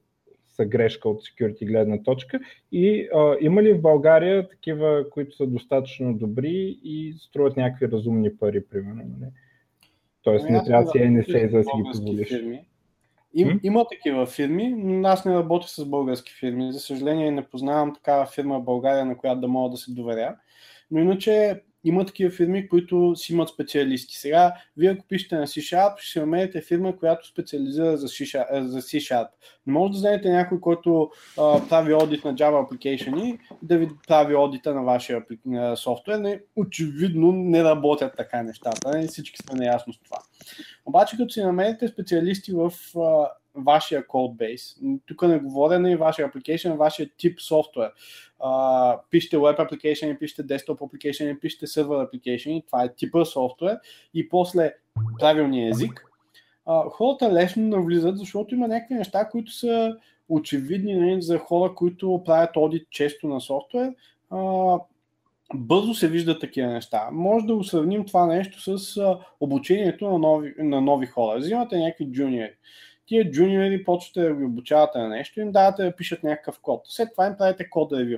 [0.47, 2.39] са грешка от security гледна точка
[2.71, 8.37] и а, има ли в България такива, които са достатъчно добри и струват някакви разумни
[8.37, 9.03] пари, примерно?
[9.19, 9.27] Не?
[10.21, 12.27] Тоест не ами трябва да си NSA за да си ги позволиш.
[12.27, 12.65] Фирми
[13.33, 13.59] им?
[13.63, 16.73] Има такива фирми, но аз не работя с български фирми.
[16.73, 20.35] За съжаление не познавам такава фирма в България, на която да мога да се доверя.
[20.91, 24.15] Но иначе има такива фирми, които си имат специалисти.
[24.17, 28.81] Сега, вие ако пишете на C-Sharp, ще намерите фирма, която специализира за C-Sharp.
[28.81, 29.27] C-Sharp.
[29.67, 34.35] Не може да знаете някой, който а, прави одит на Java application да ви прави
[34.35, 35.23] одита на вашия
[35.75, 36.17] софтуер.
[36.17, 38.97] Не, очевидно не работят така нещата.
[38.97, 40.17] Не всички сме наясно с това.
[40.85, 44.75] Обаче, като си намерите специалисти в а, вашия кодбейс.
[45.05, 47.91] Тук не говоря на вашия application, вашия тип софтуер.
[49.09, 53.77] Пишете web application, пишете desktop application, пишете server application, това е типа софтуер
[54.13, 54.73] и после
[55.19, 56.05] правилния език.
[56.67, 59.97] Uh, хората лесно навлизат, защото има някакви неща, които са
[60.29, 63.93] очевидни нали, за хора, които правят одит често на софтуер.
[64.31, 64.83] Uh,
[65.53, 67.09] бързо се виждат такива неща.
[67.11, 68.97] Може да го сравним това нещо с
[69.39, 71.39] обучението на нови, на нови хора.
[71.39, 72.53] Взимате някакви джуниори
[73.05, 76.81] тия джуниори почвате да ви обучавате на нещо, им давате да пишат някакъв код.
[76.85, 78.17] След това им правите код ревю.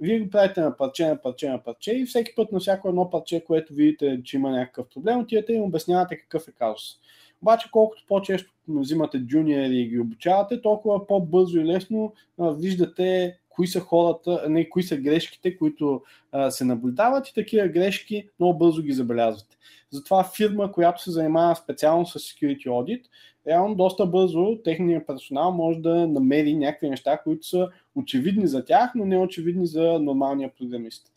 [0.00, 3.10] вие го правите на парче, на парче, на парче и всеки път на всяко едно
[3.10, 6.98] парче, което видите, че има някакъв проблем, отивате и им обяснявате какъв е казус.
[7.42, 13.80] Обаче, колкото по-често взимате джуниори и ги обучавате, толкова по-бързо и лесно виждате кои са
[13.80, 18.92] хората, не, кои са грешките, които а, се наблюдават и такива грешки много бързо ги
[18.92, 19.56] забелязвате.
[19.90, 23.04] Затова фирма, която се занимава специално с security audit,
[23.46, 28.92] реално доста бързо техният персонал може да намери някакви неща, които са очевидни за тях,
[28.94, 31.12] но не очевидни за нормалния програмист.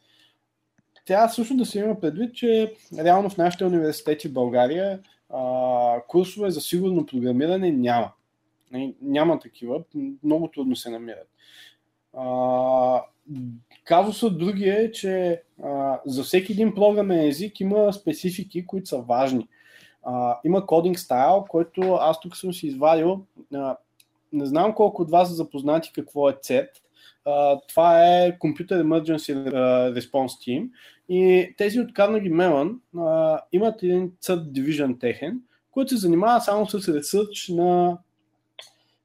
[1.06, 6.52] Тя също да се има предвид, че реално в нашите университети в България а, курсове
[6.52, 8.12] за сигурно програмиране няма.
[9.02, 9.84] Няма такива,
[10.24, 11.30] много трудно се намират.
[12.18, 13.02] А,
[13.84, 19.48] казусът други е, че а, за всеки един програмен език има специфики, които са важни.
[20.46, 23.26] Има кодинг стайл, който аз тук съм си извадил.
[23.54, 23.78] А,
[24.34, 26.70] не знам колко от вас са запознати какво е CERT.
[27.26, 29.52] А, това е Computer Emergency
[30.00, 30.70] Response Team.
[31.10, 36.70] И тези от Carnegie Mellon а, имат един CERT Division техен, който се занимава само
[36.70, 37.98] с ресърч на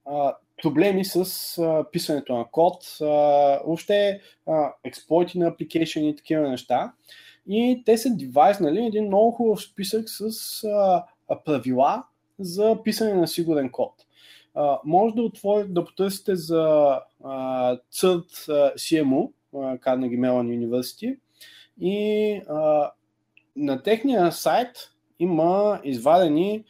[0.06, 3.04] а, проблеми с а, писането на код, а,
[3.64, 4.20] въобще
[4.84, 6.92] експлойти на апликейшени и такива неща.
[7.48, 11.04] И те са девайзнали един много хубав списък с а,
[11.44, 12.04] правила
[12.38, 13.92] за писане на сигурен код.
[14.54, 21.18] А, може да, отвори, да потърсите за а, CERT CMU, Carnegie Mellon University,
[21.80, 22.90] и а,
[23.56, 26.64] на техния сайт има извадени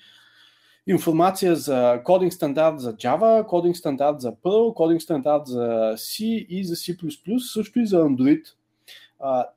[0.87, 6.65] информация за кодинг стандарт за Java, кодинг стандарт за Perl, кодинг стандарт за C и
[6.65, 6.97] за C++,
[7.39, 8.43] също и за Android.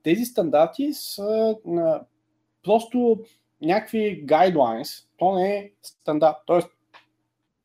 [0.04, 2.02] Тези стандарти са а,
[2.64, 3.20] просто
[3.62, 6.36] някакви guidelines, то не е стандарт.
[6.46, 6.68] Тоест,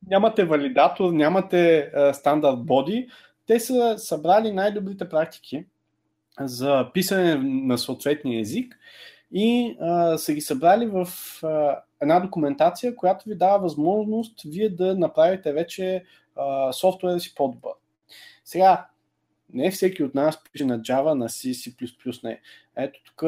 [0.06, 3.08] нямате валидатор, нямате стандарт боди,
[3.46, 5.64] те са събрали най-добрите практики
[6.40, 8.78] за писане на съответния език
[9.32, 11.08] и а, са ги събрали в
[11.42, 16.04] а, една документация, която ви дава възможност вие да направите вече
[16.36, 17.72] а, софтуера си по-добър.
[18.44, 18.86] Сега,
[19.54, 22.40] не всеки от нас пише на Java, на C, C++, не.
[22.76, 23.22] Ето тук,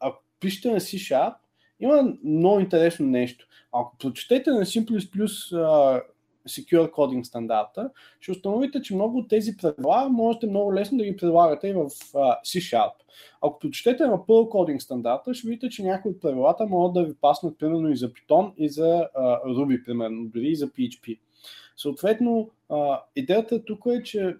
[0.00, 1.34] ако пишете на C Sharp,
[1.80, 3.46] има много интересно нещо.
[3.72, 6.02] Ако прочетете на C++ uh,
[6.48, 11.16] Secure Coding стандарта, ще установите, че много от тези правила можете много лесно да ги
[11.16, 12.92] прилагате и в uh, C-Sharp.
[13.42, 17.14] Ако прочетете на Perl Coding стандарта, ще видите, че някои от правилата могат да ви
[17.14, 21.18] паснат примерно и за Python, и за uh, Ruby, примерно, дори и за PHP.
[21.76, 22.50] Съответно,
[23.16, 24.36] идеята тук е, че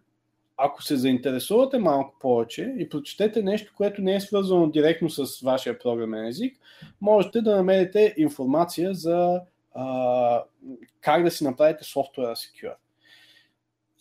[0.57, 5.79] ако се заинтересувате малко повече и прочетете нещо, което не е свързано директно с вашия
[5.79, 6.59] програмен език,
[7.01, 9.41] можете да намерите информация за
[9.75, 10.43] а,
[11.01, 12.75] как да си направите софтуера secure.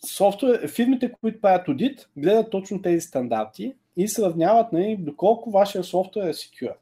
[0.06, 6.28] Софтуер, фирмите, които правят аудит, гледат точно тези стандарти и сравняват нали, доколко вашия софтуер
[6.28, 6.74] е secure.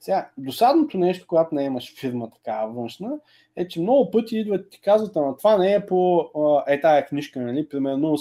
[0.00, 3.10] Сега, досадното нещо, когато не имаш фирма такава външна,
[3.56, 6.30] е, че много пъти идват и ти казват, ама това не е по
[6.66, 7.68] е тая книжка, нали?
[7.68, 8.16] примерно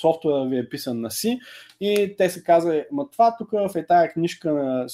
[0.00, 1.40] софтуера ви е писан на C
[1.80, 4.88] и те са казали, ма това тук в е тая книжка на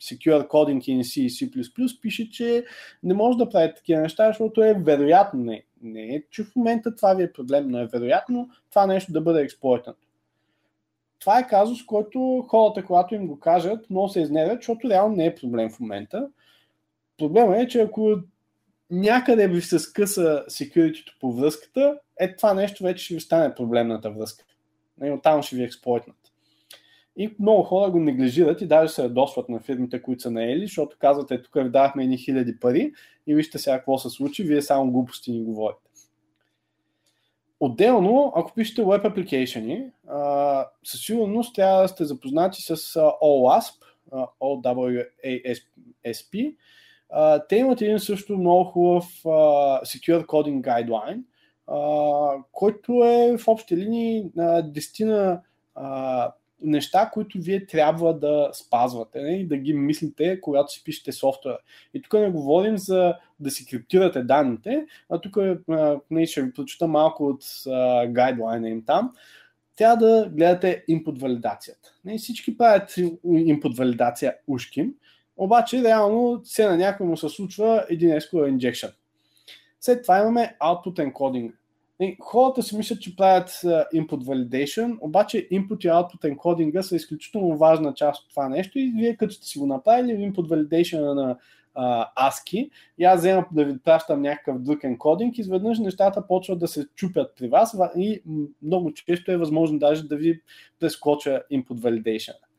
[0.00, 2.64] Secure Coding in C и C++ пише, че
[3.02, 6.94] не може да правите такива неща, защото е вероятно, не, не е, че в момента
[6.94, 9.98] това ви е проблем, но е вероятно това нещо да бъде експлойтнато.
[11.20, 15.26] Това е казус, който хората, когато им го кажат, много се изнервят, защото реално не
[15.26, 16.28] е проблем в момента.
[17.18, 18.16] Проблема е, че ако
[18.90, 24.10] някъде ви се скъса security по връзката, е това нещо вече ще ви стане проблемната
[24.10, 24.44] връзка.
[24.98, 26.16] Нали, оттам ще ви експлойтнат.
[27.16, 30.96] И много хора го неглижират и даже се ядосват на фирмите, които са наели, защото
[31.00, 32.92] казват, е, тук ви давахме едни хиляди пари
[33.26, 35.90] и вижте сега какво се случи, вие само глупости ни говорите.
[37.60, 39.90] Отделно, ако пишете web application,
[40.84, 42.76] със сигурност трябва да сте запознати с
[43.22, 43.82] OWASP,
[44.40, 46.56] OWASP.
[47.48, 49.04] Те имат един също много хубав
[49.84, 51.22] Secure Coding Guideline,
[52.52, 55.40] който е в общи линии 10
[56.62, 59.30] неща, които вие трябва да спазвате не?
[59.30, 61.58] и да ги мислите, когато си пишете софтуера.
[61.94, 65.36] И тук не говорим за да си криптирате данните, а тук
[66.10, 67.44] не, ще ви прочита малко от
[68.12, 69.12] гайдлайна им там.
[69.76, 71.94] Трябва да гледате input валидацията.
[72.04, 72.18] Не?
[72.18, 74.94] Всички правят input валидация ушким,
[75.36, 78.92] обаче реално се на някой му се случва един SQL injection.
[79.80, 81.52] След това имаме output encoding
[82.20, 83.48] хората си мислят, че правят
[83.94, 88.92] input validation, обаче input и output encoding са изключително важна част от това нещо и
[88.96, 91.36] вие като сте си го направили input validation на
[91.74, 96.68] а, ASCII и аз вземам да ви пращам някакъв друг енкодинг, изведнъж нещата почват да
[96.68, 98.22] се чупят при вас и
[98.62, 100.40] много често е възможно даже да ви
[100.80, 102.49] прескоча input validation.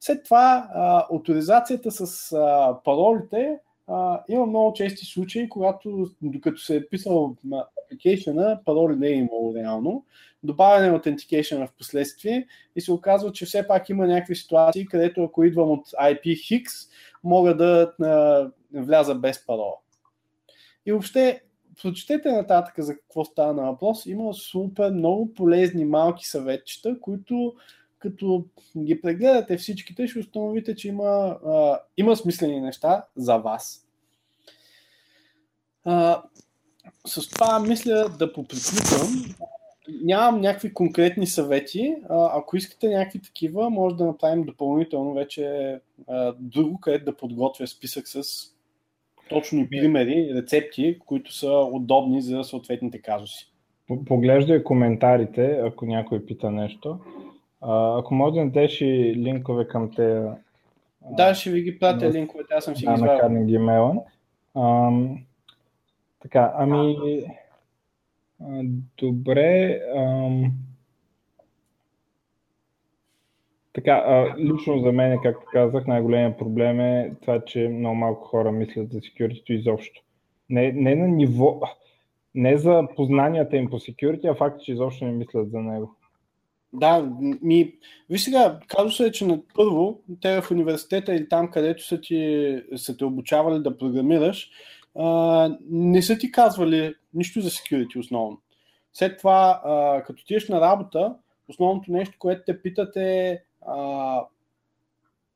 [0.00, 6.76] След това а, авторизацията с а, паролите а, има много чести случаи, когато докато се
[6.76, 10.04] е писал на application пароли не е имало реално,
[10.42, 12.46] добавяне на authentication в последствие
[12.76, 16.88] и се оказва, че все пак има някакви ситуации, където ако идвам от IP Hix,
[17.24, 19.76] мога да а, вляза без парола.
[20.86, 21.42] И въобще,
[21.82, 24.06] прочетете нататък за какво става на въпрос.
[24.06, 27.54] Има супер много полезни малки съветчета, които
[28.00, 28.44] като
[28.78, 33.86] ги прегледате всичките, ще установите, че има, а, има смислени неща за вас.
[35.84, 36.22] А,
[37.06, 39.34] с това мисля да поприключвам.
[40.02, 41.96] Нямам някакви конкретни съвети.
[42.08, 45.78] А, ако искате някакви такива, може да направим допълнително вече
[46.08, 48.22] а, друго, където да подготвя списък с
[49.28, 53.52] точни примери, рецепти, които са удобни за съответните казуси.
[54.06, 56.98] Поглеждай коментарите, ако някой пита нещо.
[57.60, 60.22] А, ако може да дадеш и линкове към те.
[61.10, 63.14] Да, ще ви ги пратя линковете, аз съм си да, ги извадил.
[63.14, 64.04] На Carnegie
[64.54, 65.18] Mellon.
[66.20, 66.96] така, ами...
[68.42, 68.62] А,
[68.98, 69.80] добре.
[69.96, 70.52] Ам...
[73.72, 78.52] Така, а, лично за мен, както казах, най-големият проблем е това, че много малко хора
[78.52, 80.02] мислят за security изобщо.
[80.50, 81.60] Не, не на ниво,
[82.34, 85.96] не за познанията им по security, а факт, че изобщо не мислят за него.
[86.72, 87.10] Да,
[87.42, 87.74] ми,
[88.10, 92.62] виж сега, казва се, че на първо, те в университета или там, където са, ти,
[92.76, 94.50] са те обучавали да програмираш,
[94.98, 98.40] а, не са ти казвали нищо за security основно.
[98.92, 101.14] След това, а, като тиеш на работа,
[101.48, 104.20] основното нещо, което те питат е а,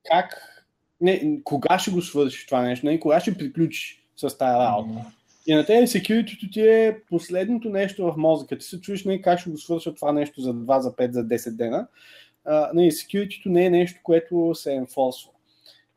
[0.04, 0.54] как,
[1.00, 5.06] не, кога ще го свършиш това нещо, не, кога ще приключиш с тази работа.
[5.46, 8.58] И на тези security ти е последното нещо в мозъка.
[8.58, 11.24] Ти се чуеш не как ще го свърша това нещо за 2, за 5, за
[11.24, 11.86] 10 дена.
[12.46, 15.30] Uh, не, security не е нещо, което се енфорсва.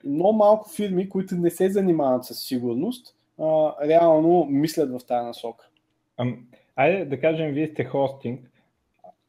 [0.05, 5.69] Много малко фирми, които не се занимават с сигурност, uh, реално мислят в тази насока.
[6.19, 6.37] Um,
[6.75, 8.51] айде да кажем, вие сте хостинг,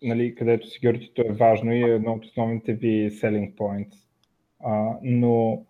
[0.02, 3.94] нали, където security е важно и е едно от основните ви selling points.
[4.64, 5.62] Uh, но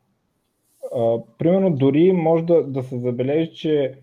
[0.95, 3.95] uh, примерно дори може да, да се забележи, че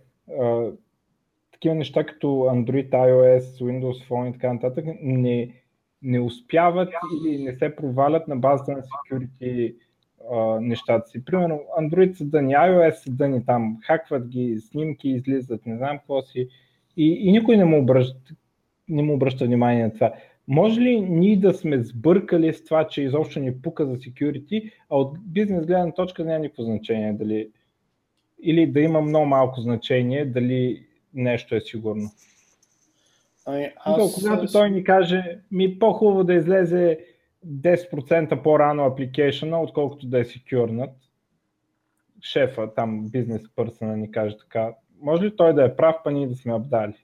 [1.52, 5.54] такива неща като Android, iOS, Windows Phone и така нататък не,
[6.02, 6.90] не успяват
[7.24, 9.76] или не се провалят на базата на security
[10.32, 11.26] а, нещата си.
[11.26, 16.22] Примерно Android са дъни, iOS са дъни там, хакват ги, снимки излизат, не знам какво
[16.22, 16.48] си
[16.98, 18.34] и, и никой не му, обръща,
[18.90, 20.14] не му обръща внимание на това.
[20.48, 24.98] Може ли ние да сме сбъркали с това, че изобщо ни пука за security, а
[24.98, 27.50] от бизнес гледна точка няма никакво значение дали,
[28.42, 32.12] или да има много малко значение дали нещо е сигурно.
[33.46, 34.14] Ами, аз...
[34.16, 37.00] Когато той ни каже, ми по-хубаво да излезе
[37.48, 40.96] 10% по-рано апликейшена, отколкото да е секюрнат.
[42.22, 44.74] Шефа, там бизнес пърсъна ни каже така.
[45.02, 46.96] Може ли той да е прав, па ние да сме обдали?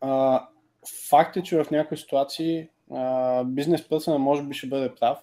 [0.00, 0.46] А,
[1.10, 2.68] факт е, че в някои ситуации
[3.44, 5.18] бизнес пърсъна може би ще бъде прав,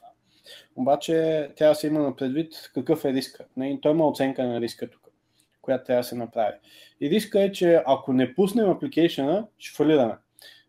[0.75, 3.45] обаче трябва да се има на предвид какъв е риска.
[3.81, 5.01] Той има оценка на риска тук,
[5.61, 6.53] която трябва да се направи.
[7.01, 10.13] И риска е, че ако не пуснем апликейшена, ще фалираме.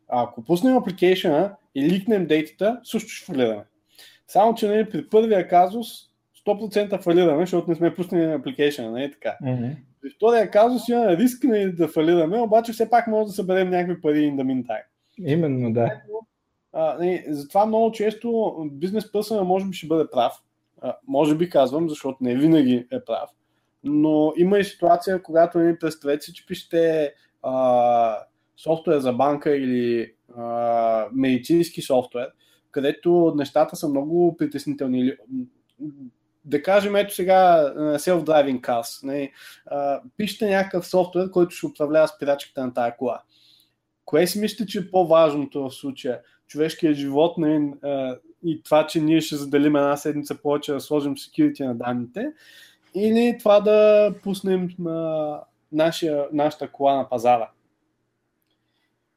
[0.09, 3.63] А ако пуснем апликейшена и ликнем дейтата, също ще фалираме.
[4.29, 5.87] Само, че нали, при първия казус
[6.47, 9.37] 100% фалираме, защото не сме пуснали на апликейшена, не е така.
[9.43, 9.77] Mm-hmm.
[10.03, 14.01] При втория казус има риск нали, да фалираме, обаче все пак може да съберем някакви
[14.01, 14.85] пари in the meantime.
[15.19, 16.01] Именно, да.
[16.75, 20.33] А, не, затова много често бизнес пърсъна може би ще бъде прав.
[20.83, 23.31] А, може би казвам, защото не винаги е прав.
[23.85, 28.19] Но има и ситуация, когато ни представете си, че пишете а,
[28.57, 32.29] софтуер за банка или а, медицински софтуер,
[32.71, 35.13] където нещата са много притеснителни.
[36.45, 39.07] Да кажем, ето сега self-driving cars.
[39.07, 39.33] Не,
[39.67, 43.23] а, пишете някакъв софтуер, който ще управлява спирачката на тая кола.
[44.05, 46.21] Кое си мислите, че е по-важното в случая?
[46.47, 51.17] Човешкия живот не, а, и това, че ние ще заделим една седмица повече да сложим
[51.17, 52.33] security на данните,
[52.95, 55.41] или това да пуснем на
[55.73, 57.51] нашия, нашата кола на пазара.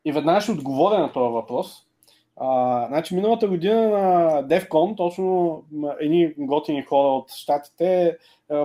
[0.06, 1.88] И веднага ще отговоря на този въпрос.
[2.36, 5.64] А, значи, миналата година на DevCon, точно
[6.00, 8.18] едни готини хора от щатите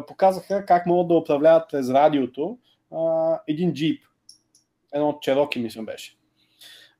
[0.06, 2.58] показаха как могат да управляват през радиото
[2.92, 4.04] а, един джип.
[4.94, 6.16] Едно от Чероки, мисля, беше.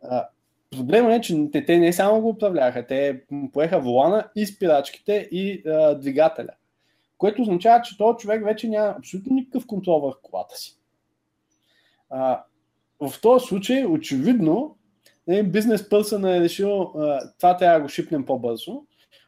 [0.03, 0.29] А,
[0.73, 5.95] Проблема е, че те, не само го управляха, те поеха волана и спирачките и а,
[5.95, 6.53] двигателя.
[7.19, 10.79] което означава, че този човек вече няма абсолютно никакъв контрол върху колата си.
[12.11, 12.43] А,
[13.01, 14.77] в този случай, очевидно,
[15.45, 18.83] бизнес пърсън е решил а, това трябва да го шипнем по-бързо.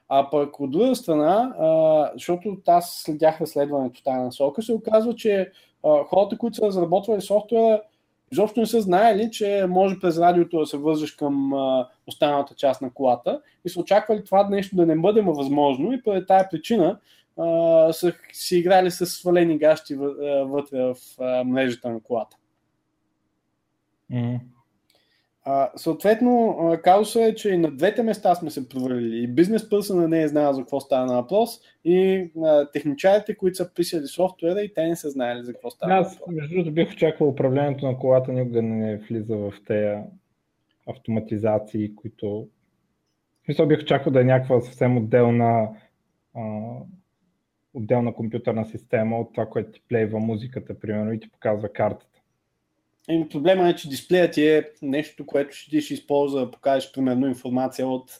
[0.09, 5.15] А пък от друга страна, а, защото аз следях разследването в тази насока, се оказва,
[5.15, 5.53] че
[5.85, 7.83] а, хората, които са разработвали софтуера,
[8.33, 12.83] изобщо не са знаели, че може през радиото да се вържеш към а, останалата част
[12.83, 16.99] на колата и са очаквали това нещо да не бъде възможно и поради тази причина
[17.93, 20.97] са си играли с свалени гащи вътре в
[21.45, 22.37] мрежата на колата.
[25.47, 29.23] А, съответно, казуса е, че и на двете места сме се провалили.
[29.23, 33.57] И бизнес пърсъна не е знаел за какво става на въпрос, и а, техничарите, които
[33.57, 36.93] са писали софтуера, и те не са знаели за какво става Аз, между другото, бих
[36.93, 40.03] очаквал управлението на колата никога не влиза в тези
[40.87, 42.49] автоматизации, които...
[43.43, 45.69] В смисъл бих очаквал да е някаква съвсем отделна
[46.35, 46.43] а,
[47.75, 52.21] отделна компютърна система от това, което ти плейва музиката, примерно, и ти показва картата.
[53.11, 56.93] И проблема е, че дисплеят ти е нещо, което ще ти ще използва да покажеш
[56.93, 58.11] примерно информация от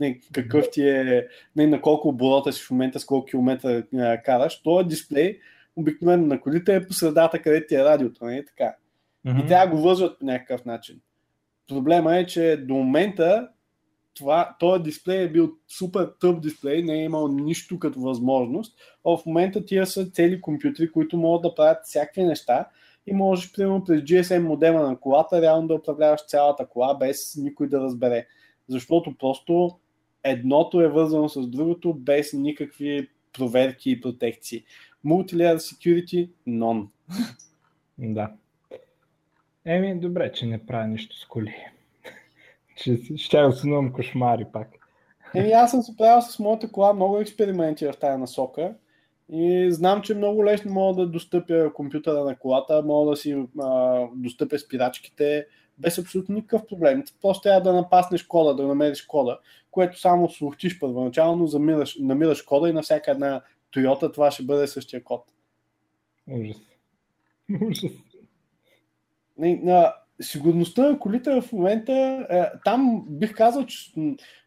[0.00, 1.26] не, какъв ти е,
[1.56, 3.82] не, на колко оборота си в момента, с колко километра
[4.24, 4.62] караш.
[4.62, 5.38] Това дисплей
[5.76, 8.76] обикновено на колите е по средата, където ти е радиото, не е така.
[9.26, 9.44] Mm-hmm.
[9.44, 11.00] И трябва да го вързват по някакъв начин.
[11.68, 13.48] Проблема е, че до момента
[14.14, 19.16] това, този дисплей е бил супер тъп дисплей, не е имал нищо като възможност, а
[19.16, 22.68] в момента тия са цели компютри, които могат да правят всякакви неща
[23.06, 27.68] и можеш, примерно, през GSM модема на колата, реално да управляваш цялата кола, без никой
[27.68, 28.26] да разбере.
[28.68, 29.78] Защото просто
[30.24, 34.64] едното е вързано с другото, без никакви проверки и протекции.
[35.06, 36.86] Multilayer Security, non.
[37.98, 38.32] Да.
[39.64, 41.54] Еми, добре, че не прави нищо с коли.
[42.76, 44.68] че ще да сънувам кошмари пак.
[45.34, 48.74] Еми, аз съм се правил с моята кола много експерименти в тази насока.
[49.32, 54.00] И знам, че много лесно мога да достъпя компютъра на колата, мога да си а,
[54.14, 55.46] достъпя спирачките
[55.78, 57.04] без абсолютно никакъв проблем.
[57.22, 59.38] Просто трябва да напаснеш кода, да намериш кода,
[59.70, 63.42] което само слухтиш първоначално, замираш, намираш кода и на всяка една
[63.76, 65.24] Toyota това ще бъде същия код.
[66.30, 66.56] Ужас.
[67.62, 67.92] Ужас.
[69.38, 73.92] На, сигурността на колите в момента, е, там бих казал, че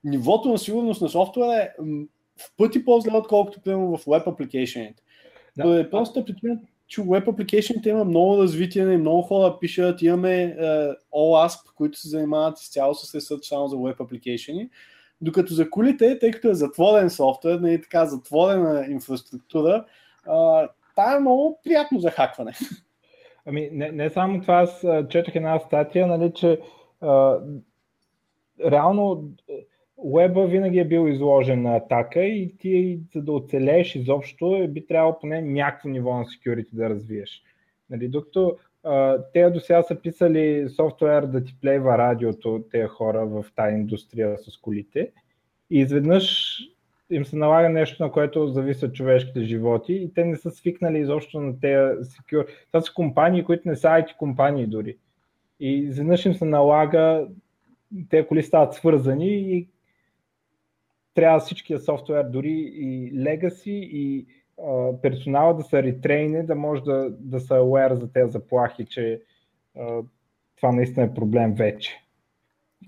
[0.04, 1.70] нивото на сигурност на софтуера е
[2.38, 4.94] в пъти по-зле, отколкото примерно в Web Application.
[5.58, 5.80] Да.
[5.80, 10.96] Е просто причина, че Web Application има много развитие, и много хора пишат, имаме uh,
[11.14, 14.70] OWASP, които се занимават изцяло с ресърч само за Web Application.
[15.22, 19.86] Докато за кулите, тъй като е затворен софтуер, не е така затворена инфраструктура,
[20.96, 22.54] та е много приятно за хакване.
[23.46, 26.62] Ами, не, не само това, аз четох една статия, нали, че
[27.02, 27.40] а,
[28.66, 29.30] реално
[29.98, 35.20] Уеба винаги е бил изложен на атака и ти, за да оцелееш изобщо, би трябвало
[35.20, 37.44] поне някакво ниво на security да развиеш.
[37.90, 43.26] Нали, докато а, те до сега са писали софтуер да ти плейва радиото, тези хора
[43.26, 45.12] в тази индустрия с колите,
[45.70, 46.58] и изведнъж
[47.10, 51.42] им се налага нещо, на което зависят човешките животи и те не са свикнали изобщо
[51.42, 52.48] на тези secure.
[52.72, 54.98] Това са компании, които не са IT компании дори.
[55.60, 57.28] И изведнъж им се налага,
[58.10, 59.68] тези коли стават свързани и
[61.18, 64.26] трябва всичкия софтуер, дори и legacy и
[64.68, 69.22] а, персонала да са ретрейни, да може да, да са aware за тези заплахи, че
[69.80, 70.02] а,
[70.58, 72.02] това наистина е проблем вече.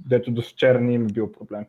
[0.06, 1.66] Дето до вчера не им е бил проблем.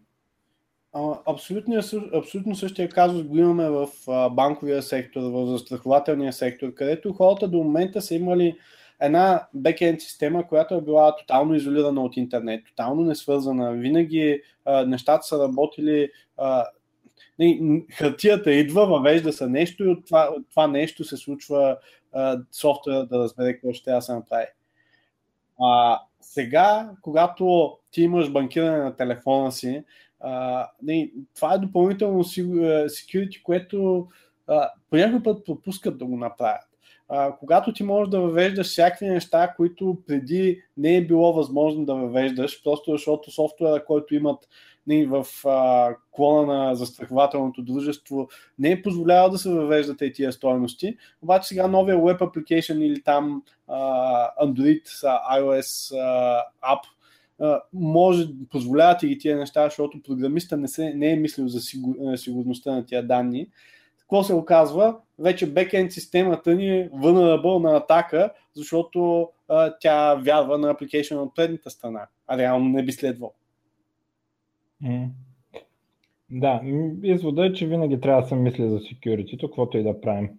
[1.26, 1.74] Абсолютно,
[2.14, 3.88] абсолютно същия казус го имаме в
[4.30, 8.56] банковия сектор, в застрахователния сектор, където хората до момента са имали
[9.00, 13.72] една бекенд система, която е била тотално изолирана от интернет, тотално не свързана.
[13.72, 16.10] Винаги а, нещата са работили.
[16.36, 16.66] А,
[17.92, 21.78] хартията идва, въвежда се нещо и от това, от това нещо се случва
[22.12, 24.46] а, софтуера да разбере какво ще трябва да се направи.
[25.60, 29.84] А, сега, когато ти имаш банкиране на телефона си,
[30.20, 34.08] а, не, това е допълнително security, което
[34.46, 36.69] а, по път пропускат да го направят
[37.38, 42.62] когато ти можеш да въвеждаш всякакви неща, които преди не е било възможно да въвеждаш,
[42.64, 44.48] просто защото софтуера, който имат
[44.86, 50.96] не, в а, клона на застрахователното дружество, не е позволявал да се въвеждат тия стоености,
[51.22, 54.82] обаче сега новия Web Application или там а, Android,
[55.38, 56.80] iOS а, App
[57.72, 62.72] може, позволяват и тия неща, защото програмиста не, се, не е мислил за сигур, сигурността
[62.72, 63.48] на тия данни
[64.10, 64.96] какво се оказва?
[65.18, 71.34] Вече бекенд системата ни е vulnerable на атака, защото а, тя вярва на application от
[71.34, 73.32] предната страна, а реално не би следвало.
[74.84, 75.08] Mm.
[76.30, 76.60] Да,
[77.02, 80.30] извода е, че винаги трябва да се мисли за security, каквото и да правим.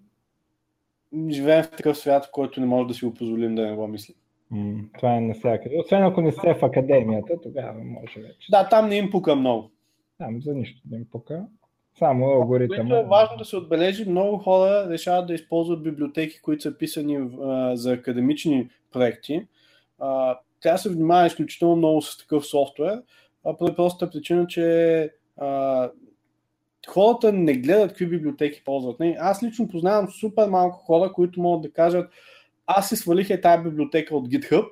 [1.30, 3.88] Живеем в такъв свят, в който не може да си го позволим да не го
[3.88, 4.16] мислим.
[4.52, 5.80] М, това е навсякъде.
[5.80, 8.48] Освен ако не сте в академията, тогава може вече.
[8.50, 9.72] Да, там не им пука много.
[10.18, 11.46] Там за нищо не им пука.
[12.00, 12.78] Само алгоритъм.
[12.78, 17.30] Което е важно да се отбележи, много хора решават да използват библиотеки, които са писани
[17.42, 19.48] а, за академични проекти.
[20.00, 23.02] А, трябва да се внимава изключително много с такъв софтуер,
[23.46, 25.90] а, по простата причина, че а,
[26.90, 29.00] хората не гледат какви библиотеки ползват.
[29.00, 32.12] Не, аз лично познавам супер малко хора, които могат да кажат
[32.78, 34.68] аз си свалих е тази библиотека от GitHub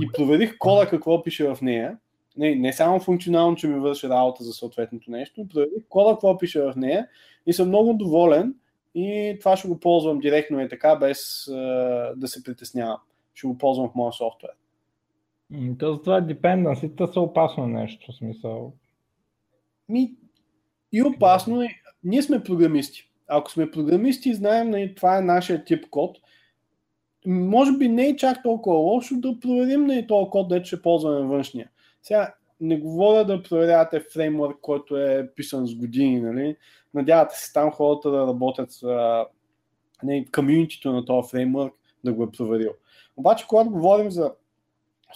[0.00, 1.98] и проверих кода какво пише в нея.
[2.36, 6.62] Не, не само функционално, че ми върши работа за съответното нещо, проверих кода какво пише
[6.62, 7.08] в нея
[7.46, 8.54] и съм много доволен
[8.94, 12.98] и това ще го ползвам директно и така, без uh, да се притеснявам.
[13.34, 14.52] Ще го ползвам в моя софтуер.
[15.78, 18.72] То това dependency са опасно нещо, в смисъл.
[19.88, 20.14] Ми,
[20.92, 21.68] и опасно е.
[22.04, 23.10] Ние сме програмисти.
[23.28, 26.18] Ако сме програмисти знаем, нали, това е нашия тип код,
[27.26, 31.26] може би не е чак толкова лошо да проверим нали, този код, да ще ползваме
[31.26, 31.70] външния.
[32.06, 36.56] Сега, не говоря да проверявате фреймворк, който е писан с години, нали?
[36.94, 38.82] Надявате се там хората да работят с
[40.02, 42.72] нали, комьюнитито на този фреймворк да го е проверил.
[43.16, 44.32] Обаче, когато говорим за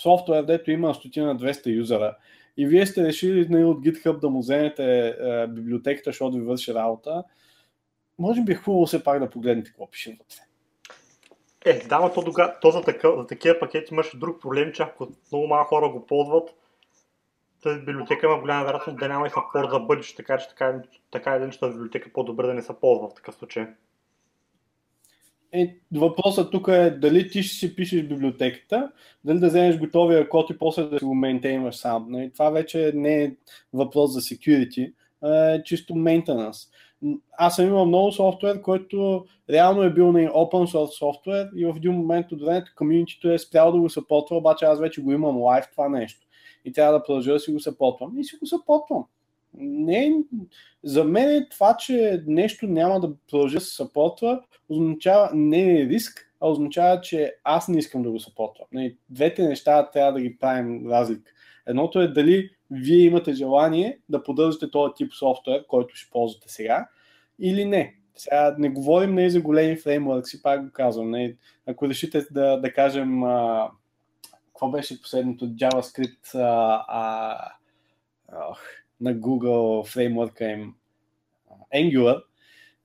[0.02, 2.16] софтуер, дето има стотина 200 юзера
[2.56, 6.74] и вие сте решили нали, от GitHub да му вземете е, библиотеката, защото ви върши
[6.74, 7.24] работа,
[8.18, 10.42] може би е хубаво все пак да погледнете какво пише вътре.
[11.64, 15.08] Е, да, но то, то за, такъв, за такива пакети имаше друг проблем, че ако
[15.32, 16.54] много малко хора го ползват,
[17.62, 21.34] тази библиотека има голяма вероятност да няма и саппорт за бъдеще, така че така, така
[21.34, 23.66] един, че тази библиотека е по-добре да не се ползва в такъв случай.
[25.52, 28.90] Е, въпросът тук е дали ти ще си пишеш библиотеката,
[29.24, 32.06] дали да вземеш готовия код и после да си го мейнтейнваш сам.
[32.08, 32.30] Нали?
[32.32, 33.32] Това вече не е
[33.72, 34.92] въпрос за security,
[35.22, 36.68] а е чисто maintenance.
[37.38, 41.76] Аз съм имал много софтуер, който реално е бил на open source софтуер и в
[41.76, 45.36] един момент от времето комьюнитито е спрял да го съпортва, обаче аз вече го имам
[45.36, 46.26] лайв това нещо.
[46.64, 48.18] И трябва да продължа да си го съпортвам.
[48.18, 49.04] И си го съпортвам.
[49.54, 50.14] Не,
[50.84, 55.86] за мен е това, че нещо няма да продължи да се съпортва, означава не е
[55.86, 58.66] риск, а означава, че аз не искам да го съпортвам.
[58.72, 61.32] Нали, двете неща трябва да ги правим разлика.
[61.66, 66.88] Едното е дали вие имате желание да поддържате този тип софтуер, който ще ползвате сега,
[67.38, 67.94] или не.
[68.16, 71.10] Сега не говорим не за големи фреймворкси, пак го казвам.
[71.10, 71.36] Не,
[71.66, 73.70] ако решите да, да кажем а,
[74.60, 77.36] какво беше последното JavaScript а, а,
[78.28, 78.54] а,
[79.00, 80.74] на Google фреймворка им
[81.74, 82.22] Angular.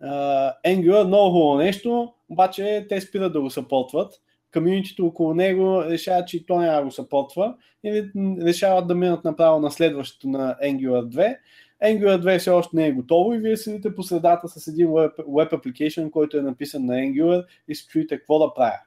[0.04, 4.14] Uh, Angular е много хубаво нещо, обаче те спират да го съпортват.
[4.54, 8.12] Комьюнитито около него решава, че и то няма да го съпортва и
[8.42, 11.38] решават да минат направо на следващото на Angular 2.
[11.84, 15.16] Angular 2 все още не е готово и вие седите по средата с един web,
[15.16, 18.80] web application, който е написан на Angular и се чуете какво да правя.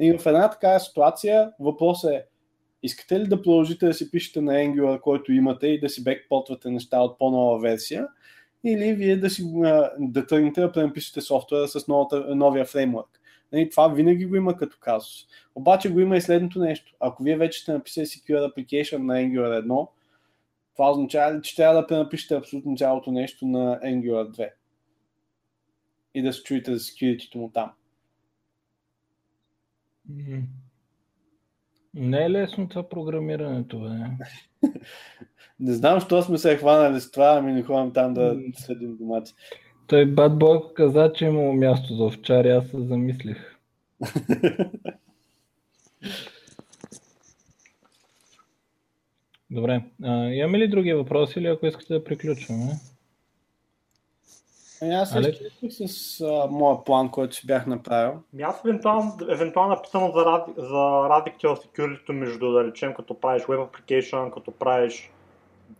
[0.00, 2.24] И в една такава ситуация въпросът е
[2.82, 6.70] искате ли да продължите да си пишете на Angular, който имате и да си бекпотвате
[6.70, 8.08] неща от по-нова версия
[8.64, 9.42] или вие да, си,
[9.98, 13.20] да тръгнете да пренапишете софтуера с новата, новия фреймворк.
[13.52, 15.26] Нали, това винаги го има като казус.
[15.54, 16.94] Обаче го има и следното нещо.
[17.00, 19.88] Ако вие вече сте написали Secure Application на Angular 1,
[20.76, 24.50] това означава ли, че трябва да пренапишете абсолютно цялото нещо на Angular 2
[26.14, 27.72] и да се чуете за security му там.
[31.94, 33.88] Не е лесно това програмирането, бе.
[35.60, 39.34] не знам, що сме се хванали с това, ами не ходим там да следим домати.
[39.86, 43.56] Той Бад Бой каза, че имало място за овчари, аз се замислих.
[49.50, 49.82] Добре.
[50.02, 52.72] А, имаме ли други въпроси или ако искате да приключваме?
[54.82, 58.12] Ами аз се с а, моя план, който си бях направил.
[58.32, 63.20] Ами аз евентуално, евентуално написано за, ради, за разликите в security между, да речем, като
[63.20, 65.10] правиш web application, като правиш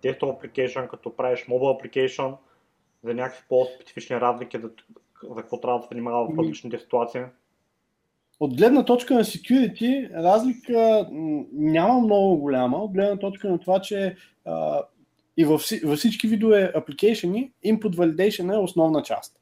[0.02, 2.34] desktop application, като правиш mobile application,
[3.04, 4.70] за някакви по-специфични разлики, за,
[5.30, 7.22] за какво трябва да се внимава в ами, различните ситуации.
[8.40, 11.08] От гледна точка на security, разлика
[11.52, 12.76] няма много голяма.
[12.76, 14.82] От гледна точка на това, че а,
[15.36, 19.40] и във, във всички видове application input validation е основна част.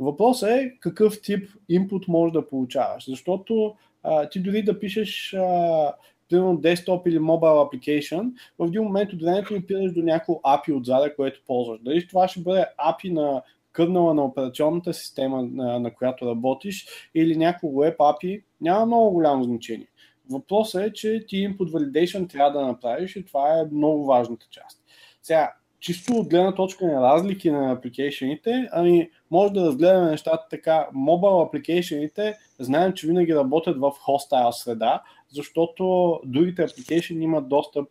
[0.00, 5.92] Въпросът е какъв тип input можеш да получаваш, защото а, ти дори да пишеш а,
[6.28, 11.14] примерно desktop или mobile application, в един момент от времето опираш до някакво API отзаде,
[11.16, 11.80] което ползваш.
[11.82, 13.42] Дали това ще бъде API на
[13.72, 19.44] кърнала на операционната система, на, на която работиш, или някакво web API, няма много голямо
[19.44, 19.86] значение.
[20.30, 24.83] Въпросът е, че ти input validation трябва да направиш и това е много важната част.
[25.24, 30.88] Сега, чисто от гледна точка на разлики на апликейшените, ами може да разгледаме нещата така.
[30.92, 37.88] Мобайл апликейшените знаем, че винаги работят в hostile среда, защото другите апликейшени имат достъп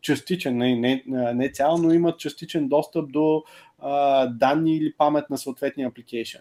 [0.00, 1.02] частичен, не, не,
[1.34, 3.44] не цял, но имат частичен достъп до
[3.78, 6.38] а, данни или памет на съответния апликейшн.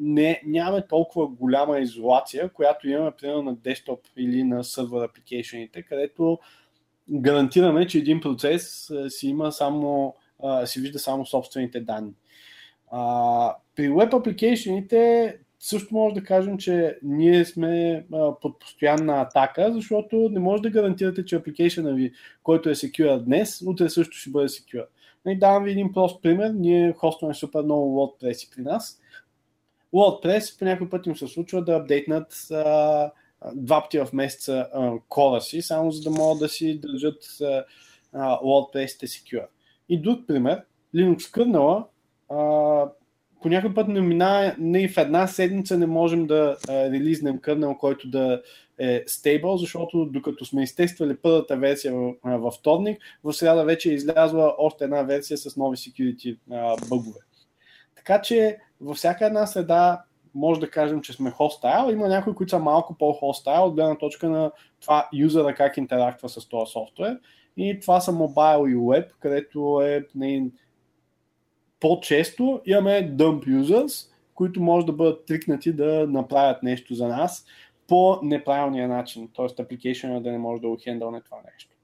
[0.00, 6.38] Не, нямаме толкова голяма изолация, която имаме примерно на десктоп или на сервер апликейшените, където
[7.10, 10.14] гарантираме, че един процес си има само,
[10.64, 12.12] си вижда само собствените данни.
[13.76, 18.06] При веб апликейшените също може да кажем, че ние сме
[18.40, 23.62] под постоянна атака, защото не може да гарантирате, че апликейшена ви, който е secure днес,
[23.66, 24.86] утре също ще бъде secure.
[25.26, 26.50] И давам ви един прост пример.
[26.50, 29.00] Ние хостваме супер много WordPress при нас.
[29.94, 32.48] WordPress по някой път им се случва да апдейтнат
[33.54, 34.66] два пъти в месеца
[35.08, 37.24] кода си, само за да могат да си държат
[38.14, 39.46] WordPress-те secure.
[39.88, 40.62] И друг пример,
[40.94, 41.84] Linux kernel
[43.42, 47.74] по някой път не мина, не в една седмица не можем да а, релизнем кърнел,
[47.74, 48.42] който да
[48.78, 54.54] е стейбъл, защото докато сме изтествали първата версия във вторник, в среда вече е излязла
[54.58, 57.20] още една версия с нови security а, бъгове.
[57.96, 60.02] Така че във всяка една среда
[60.34, 61.90] може да кажем, че сме хостайл.
[61.92, 64.50] Има някои, които са малко по-хостайл от гледна точка на
[64.80, 67.18] това юзера как интерактва с този софтуер.
[67.56, 70.50] И това са мобайл и веб, където е не,
[71.80, 77.46] по-често имаме dump users, които може да бъдат трикнати да направят нещо за нас
[77.88, 79.46] по неправилния начин, т.е.
[79.46, 81.77] application да не може да ухендълне това нещо.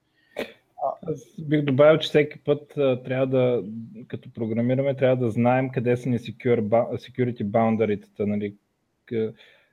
[1.02, 3.64] Аз бих добавил, че всеки път а, трябва да,
[4.08, 8.26] като програмираме, трябва да знаем къде са ни security boundary-тата.
[8.26, 8.54] Нали?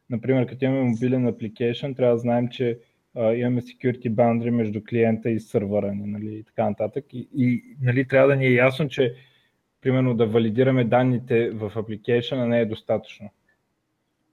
[0.09, 2.79] Например, като имаме мобилен application, трябва да знаем, че
[3.15, 6.35] а, имаме security boundary между клиента и сървъра нали?
[6.35, 7.05] и така нататък.
[7.13, 9.15] И, и нали, трябва да ни е ясно, че
[9.81, 13.29] примерно да валидираме данните в application не е достатъчно.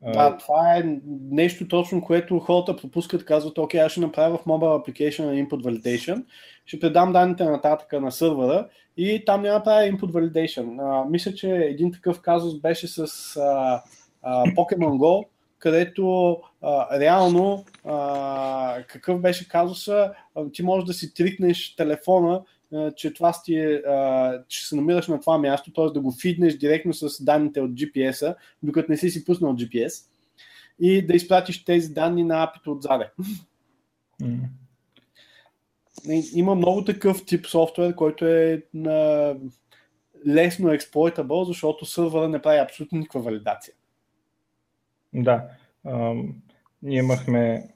[0.02, 0.98] Да, това е
[1.30, 6.24] нещо точно, което хората пропускат, казват, окей, аз ще направя в mobile application input validation,
[6.66, 10.76] ще предам данните нататък на сървъра и там няма правя input validation.
[10.82, 13.82] А, мисля, че един такъв казус беше с а,
[14.22, 15.26] а, Pokemon Go,
[15.58, 20.12] където а, реално а, какъв беше казуса,
[20.52, 22.42] ти можеш да си трикнеш телефона
[22.96, 23.82] че това ти е,
[24.48, 25.84] че се намираш на това място, т.е.
[25.84, 30.04] да го фиднеш директно с данните от GPS-а, докато не си си пуснал GPS
[30.80, 33.10] и да изпратиш тези данни на апито отзаде.
[34.22, 34.40] Mm.
[36.34, 39.36] Има много такъв тип софтуер, който е на
[40.26, 43.74] лесно exploitable, защото сървъра не прави абсолютно никаква валидация.
[45.14, 45.48] Да.
[45.86, 46.34] Ам,
[46.82, 47.68] ние имахме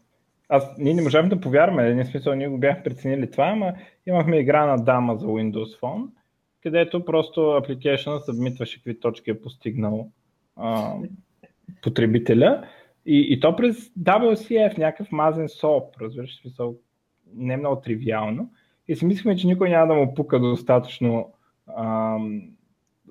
[0.53, 3.73] аз, ние не можахме да повярваме, не смисъл, ние го бяхме преценили това, ама
[4.07, 6.07] имахме игра на дама за Windows Phone,
[6.63, 10.11] където просто application събмитваше какви точки е постигнал
[10.57, 10.95] а,
[11.83, 12.67] потребителя
[13.07, 16.77] и, и то през WCF, някакъв мазен соп, разбираш, смисъл,
[17.35, 18.51] не много тривиално.
[18.89, 21.33] И си мислихме, че никой няма да му пука достатъчно
[21.67, 22.19] а,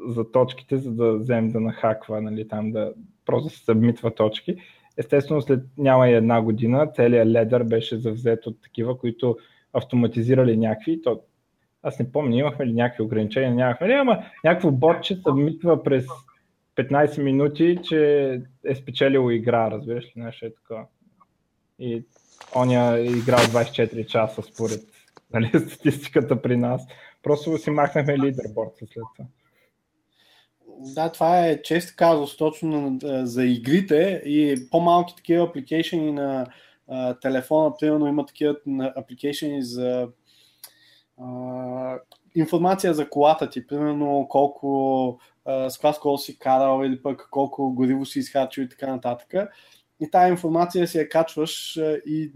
[0.08, 2.94] за точките, за да вземе да нахаква, нали, там да
[3.26, 4.58] просто се събмитва точки.
[4.98, 9.38] Естествено, след няма и една година, целият ледър беше завзет от такива, които
[9.74, 11.02] автоматизирали някакви.
[11.02, 11.22] То,
[11.84, 16.06] аз не помня, имахме ли някакви ограничения, нямахме ли, ама някакво ботче събмитва през
[16.76, 20.86] 15 минути, че е спечелило игра, разбираш ли, нещо е така.
[21.80, 22.04] И
[22.56, 24.82] оня е играл 24 часа според
[25.34, 26.88] нали, статистиката при нас.
[27.24, 29.26] Просто си махнахме лидерборд след това.
[30.84, 36.46] Да, това е чест казус точно за игрите и по-малки такива апликейшени на
[37.22, 38.56] телефона, примерно има такива
[38.96, 40.08] апликейшени за
[42.36, 48.06] информация за колата ти, примерно колко с каква скорост си карал или пък колко гориво
[48.06, 49.34] си изхарчил и така нататък.
[50.00, 52.32] И тази информация си я качваш и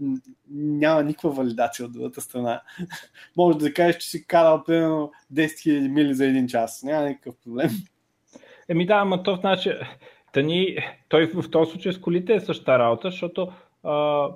[0.50, 2.62] няма никаква валидация от другата страна.
[3.36, 6.82] Може да кажеш, че си карал примерно 10 000 мили за един час.
[6.82, 7.70] Няма никакъв проблем.
[8.68, 9.72] Еми да, ама то значи,
[10.34, 10.76] да ни,
[11.08, 13.52] той в този случай с колите е същата работа, защото
[13.82, 14.28] а,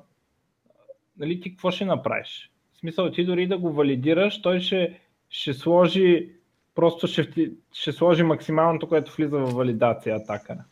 [1.18, 2.50] нали, ти какво ще направиш?
[2.74, 5.00] В смисъл, ти дори да го валидираш, той ще,
[5.30, 6.28] ще сложи
[6.74, 10.64] просто ще, ще сложи максималното, което влиза в валидация атакара.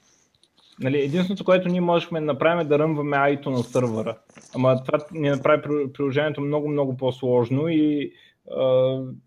[0.80, 4.18] Нали, единственото, което ние можехме да направим е да ръмваме АИТО на сървъра.
[4.54, 8.12] Ама това ни направи приложението много, много по-сложно и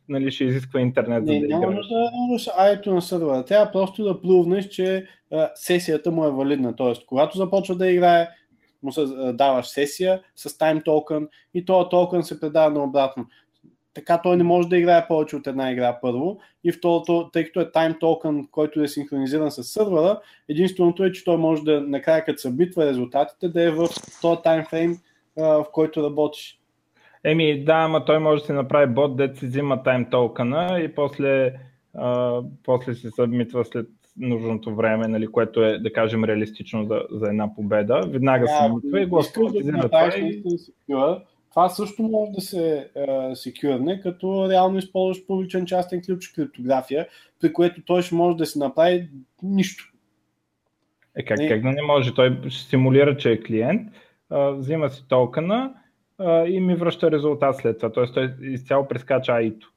[0.10, 1.24] нали, ще изисква интернет.
[1.24, 3.46] Не, за да няма да АИТО на сървъра.
[3.46, 6.76] Трябва просто да плувнеш, че а, сесията му е валидна.
[6.76, 8.28] Тоест, когато започва да играе,
[8.84, 13.26] му се даваш сесия с тайм токен и този токен се предава на обратно.
[13.94, 16.40] така той не може да играе повече от една игра първо.
[16.64, 20.20] И второто, тъй като е тайм токен, който е синхронизиран с сървъра,
[20.50, 23.88] единственото е, че той може да накрая като събитва резултатите, да е в
[24.22, 24.98] този таймфрейм,
[25.38, 26.61] в който работиш.
[27.24, 30.96] Еми да, ама той може да си направи бот, да си взима тайм токена и
[30.96, 31.54] после,
[31.94, 37.28] а, после се събмитва след нужното време, нали, което е, да кажем, реалистично за, за
[37.28, 38.02] една победа.
[38.08, 40.08] Веднага се събмитва и го автоматизира това.
[40.18, 40.44] И...
[41.50, 42.90] Това също може да се
[43.34, 47.08] секюрне, като реално използваш публичен частен ключ криптография,
[47.42, 49.10] при което той ще може да си направи
[49.44, 49.84] нищо.
[51.16, 51.48] Е, как, не.
[51.48, 52.14] как да не може?
[52.14, 53.82] Той ще симулира, че е клиент,
[54.30, 55.74] а, взима си токена
[56.48, 57.92] и ми връща резултат след това.
[57.92, 59.68] Тоест той изцяло прескача АИТО.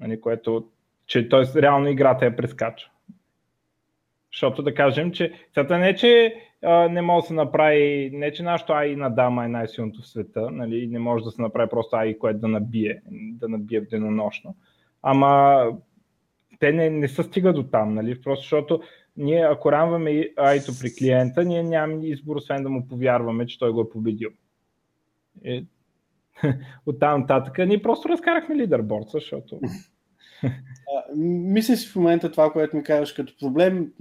[0.00, 0.68] Нали, което,
[1.06, 1.62] че т.е.
[1.62, 2.90] реално играта я прескача.
[4.32, 8.32] Защото да кажем, че цята не е, че а, не може да се направи, не
[8.32, 11.70] че нашото AI на дама е най-силното в света, нали, не може да се направи
[11.70, 14.56] просто AI, което да набие, да набие денонощно.
[15.02, 15.64] Ама
[16.58, 18.80] те не, не са стига до там, нали, просто защото
[19.16, 23.72] ние ако рамваме AI-то при клиента, ние нямаме избор, освен да му повярваме, че той
[23.72, 24.30] го е победил.
[25.44, 25.66] И,
[26.86, 29.60] от там нататък ние просто разкарахме лидерборд, защото
[31.16, 33.92] мисля си в момента това, което ми казваш като проблем.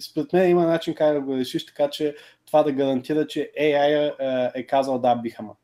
[0.00, 2.14] Според мен има начин как да го решиш, така че
[2.46, 4.12] това да гарантира, че AI
[4.54, 5.54] е казал да, бихама.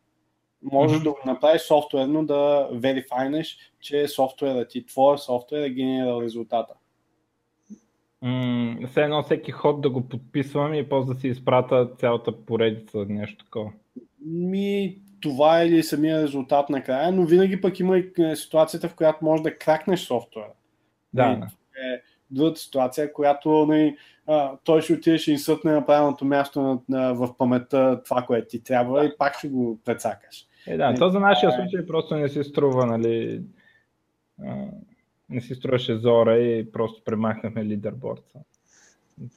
[0.63, 1.05] Можеш mm-hmm.
[1.05, 6.75] да го направиш софтуерно, да верифайнеш, че софтуерът ти, твоя софтуер е генерирал резултата.
[8.25, 13.07] Mm, все едно всеки ход да го подписвам и после да си изпрата цялата поредица,
[13.09, 13.73] нещо такова.
[14.25, 18.95] Ми, това е или самия резултат накрая, но винаги пък има и е, ситуацията, в
[18.95, 20.53] която можеш да кракнеш софтуера.
[21.15, 21.49] Да.
[21.77, 22.01] Е
[22.31, 23.97] другата ситуация, която не, нали,
[24.27, 28.49] а, той ще отидеш и инсъртне на правилното място на, на, в паметта това, което
[28.49, 29.07] ти трябва да.
[29.07, 30.47] и пак ще го прецакаш.
[30.67, 33.43] Е, да, то за нашия е- случай просто не си струва, нали,
[34.45, 34.67] а,
[35.29, 38.23] не си струваше зора и просто премахнахме лидерборда.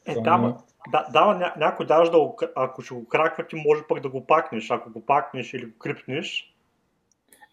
[0.05, 0.57] Е, да,
[0.91, 2.17] да, да ня, някой даже да
[2.55, 4.71] ако ще го краква, ти може пък да го пакнеш.
[4.71, 6.53] Ако го пакнеш или го крипнеш.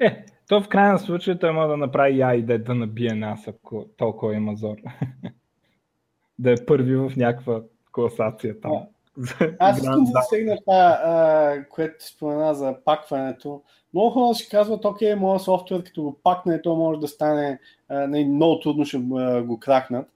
[0.00, 3.86] Е, то в крайна случай той може да направи я и да, набие нас, ако
[3.96, 4.76] толкова има зор.
[6.38, 7.60] да е първи в някаква
[7.92, 8.86] класация там.
[9.58, 13.62] Аз искам да засегна това, което спомена за пакването.
[13.94, 17.58] Много хора ще казват, окей, моят софтуер, като го пакне, то може да стане,
[17.88, 18.98] а, много трудно ще
[19.44, 20.08] го кракнат.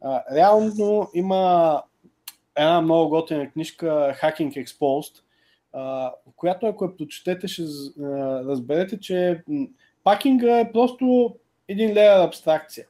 [0.00, 1.82] А, реално има
[2.56, 5.22] една много готина книжка Hacking Exposed,
[6.36, 7.62] която ако я прочетете, ще
[8.46, 9.42] разберете, че
[10.04, 11.34] пакинга е просто
[11.68, 12.86] един леер абстракция.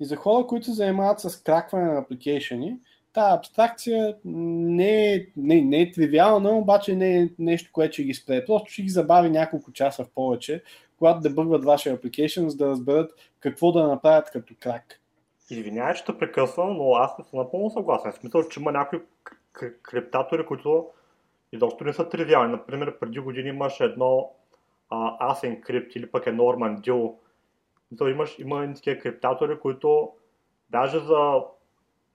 [0.00, 2.76] И за хора, които се занимават с кракване на апликейшени,
[3.12, 8.14] тази абстракция не е, не, не е тривиална, обаче не е нещо, което ще ги
[8.14, 8.44] спре.
[8.44, 10.62] Просто ще ги забави няколко часа в повече,
[10.98, 15.00] когато да бъгват вашия application, за да разберат какво да направят като крак.
[15.50, 18.12] Извинявай, че те прекъсвам, но аз не съм напълно съгласен.
[18.12, 19.00] В смисъл, че има някои
[19.82, 20.90] криптатори, които
[21.52, 22.52] изобщо не са тривиални.
[22.52, 24.32] Например, преди години имаш едно
[24.90, 27.14] а, Asencrypt или пък е Norman Deal.
[27.92, 30.12] Мисъл, имаш, има такива криптатори, които
[30.70, 31.42] даже за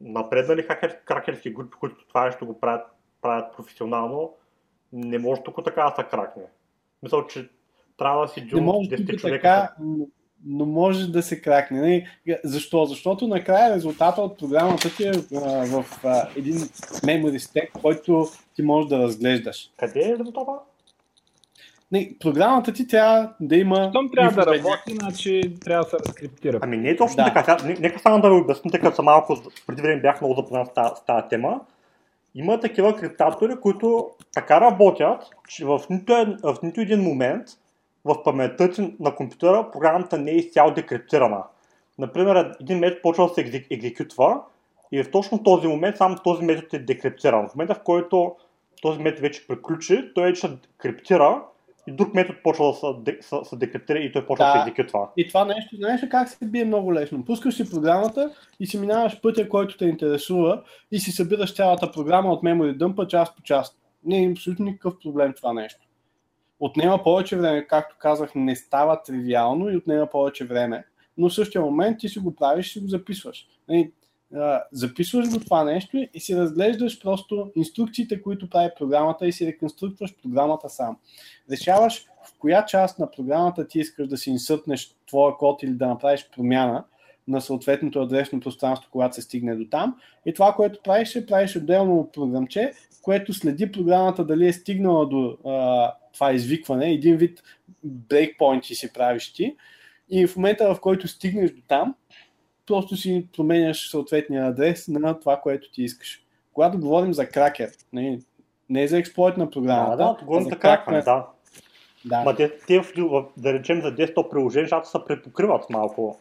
[0.01, 2.88] напреднали хакер, кракерски групи, които това нещо го правят,
[3.21, 4.34] правят професионално,
[4.93, 6.43] не може тук така да се кракне.
[7.03, 7.49] Мисля, че
[7.97, 9.41] трябва да си джун 10 човека.
[9.41, 9.75] Така,
[10.45, 11.81] но може да се кракне.
[11.81, 12.07] Не?
[12.27, 12.37] Нали?
[12.43, 12.85] Защо?
[12.85, 18.61] Защото накрая резултата от програмата ти е а, в а, един memory stack, който ти
[18.61, 19.69] можеш да разглеждаш.
[19.77, 20.51] Къде е резултата?
[21.91, 23.89] Не, програмата ти трябва да има...
[23.89, 26.59] Щом трябва да работи, значи трябва да се разкриптира.
[26.61, 27.33] Ами не е точно да.
[27.33, 27.57] така.
[27.79, 29.37] Нека само да ви обясня, тъй като съм малко,
[29.67, 30.67] преди време бях много запознат
[30.97, 31.61] с тази тема.
[32.35, 37.47] Има такива криптатори, които така работят, че в нито, в нито един момент
[38.06, 41.43] в паметта ти на компютъра програмата не е изцяло декриптирана.
[41.99, 44.41] Например, един метод почва да се екзекютва
[44.91, 47.49] и в точно този момент само този метод е декриптиран.
[47.49, 48.36] В момента, в който
[48.82, 51.43] този метод вече приключи, той вече криптира
[51.88, 52.66] и друг метод почва
[52.99, 55.08] да се, се, декриптира и той почва да, да се екзекютва.
[55.18, 57.26] И това нещо, знаеш ли как се бие много лесно?
[57.26, 62.32] Пускаш си програмата и си минаваш пътя, който те интересува и си събираш цялата програма
[62.32, 63.78] от memory дъмпа част по част.
[64.06, 65.86] Не е абсолютно никакъв проблем това нещо
[66.66, 70.86] отнема повече време, както казах, не става тривиално и отнема повече време,
[71.18, 73.47] но в същия момент ти си го правиш си го записваш.
[73.70, 73.91] Нали,
[74.72, 80.16] записваш го това нещо и си разглеждаш просто инструкциите, които прави програмата и си реконструктваш
[80.22, 80.97] програмата сам.
[81.51, 85.88] Решаваш в коя част на програмата ти искаш да си инсъртнеш твоя код или да
[85.88, 86.84] направиш промяна
[87.28, 89.95] на съответното адресно пространство, когато се стигне до там.
[90.26, 95.38] И това, което правиш, е правиш отделно програмче, което следи програмата дали е стигнала до
[95.45, 97.43] а, това извикване, един вид
[97.84, 99.55] брейкпоинти си правиш ти
[100.09, 101.95] и в момента в който стигнеш до там,
[102.66, 106.24] просто си променяш съответния адрес на това, което ти искаш.
[106.53, 108.20] Когато говорим за кракер, не,
[108.70, 111.28] не е за експлойт на програмата, да, да, говорим за кракване, да.
[112.05, 112.24] Да.
[112.24, 112.82] Ма те, те,
[113.38, 116.20] да речем за десктоп приложения, защото се препокриват малко.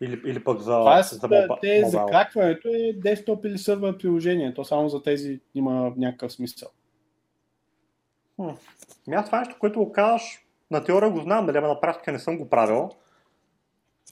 [0.00, 1.90] Или, или пък за, Това е, за моба, те, мобайл.
[1.90, 4.54] за кракването е десктоп или сървър приложение.
[4.54, 6.68] То само за тези има някакъв смисъл.
[9.06, 10.22] Ми аз това е нещо, което го казваш,
[10.70, 12.90] на теория го знам, дали ама на практика не съм го правил.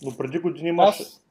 [0.03, 1.01] Но преди години имаш...
[1.01, 1.23] Аз,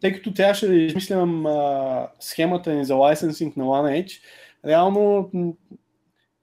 [0.00, 4.20] тъй като трябваше да измислям а, схемата ни за лайсенсинг на OneEdge,
[4.66, 5.30] реално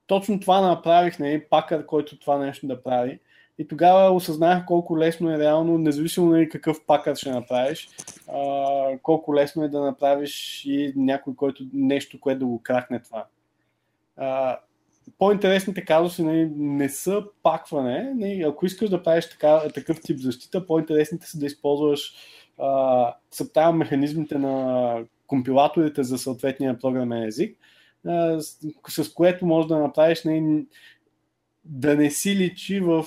[0.08, 3.20] точно това направих, нали, пакър, който това нещо да прави.
[3.60, 7.90] И тогава осъзнах колко лесно е реално, независимо нали, какъв пакър ще направиш,
[8.28, 13.26] а, колко лесно е да направиш и някой, който, нещо, което да го кракне това.
[14.18, 14.58] А,
[15.18, 18.14] по-интересните казуси нали, не са пакване.
[18.16, 22.14] Нали, ако искаш да правиш така, такъв тип защита, по-интересните са да използваш
[22.58, 24.98] а, механизмите на
[25.28, 27.58] компилаторите за съответния програмен език,
[28.08, 28.42] а,
[28.88, 30.66] с, което можеш да направиш нали,
[31.66, 33.06] да не си личи в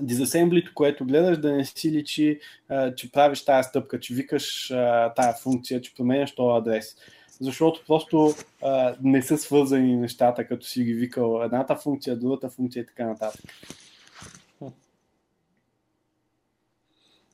[0.00, 5.14] дизасемблито, което гледаш, да не си личи, а, че правиш тази стъпка, че викаш а,
[5.14, 6.96] тая функция, че променяш този адрес.
[7.40, 8.30] Защото просто
[8.62, 13.06] а, не са свързани нещата, като си ги викал едната функция, другата функция и така
[13.06, 13.44] нататък.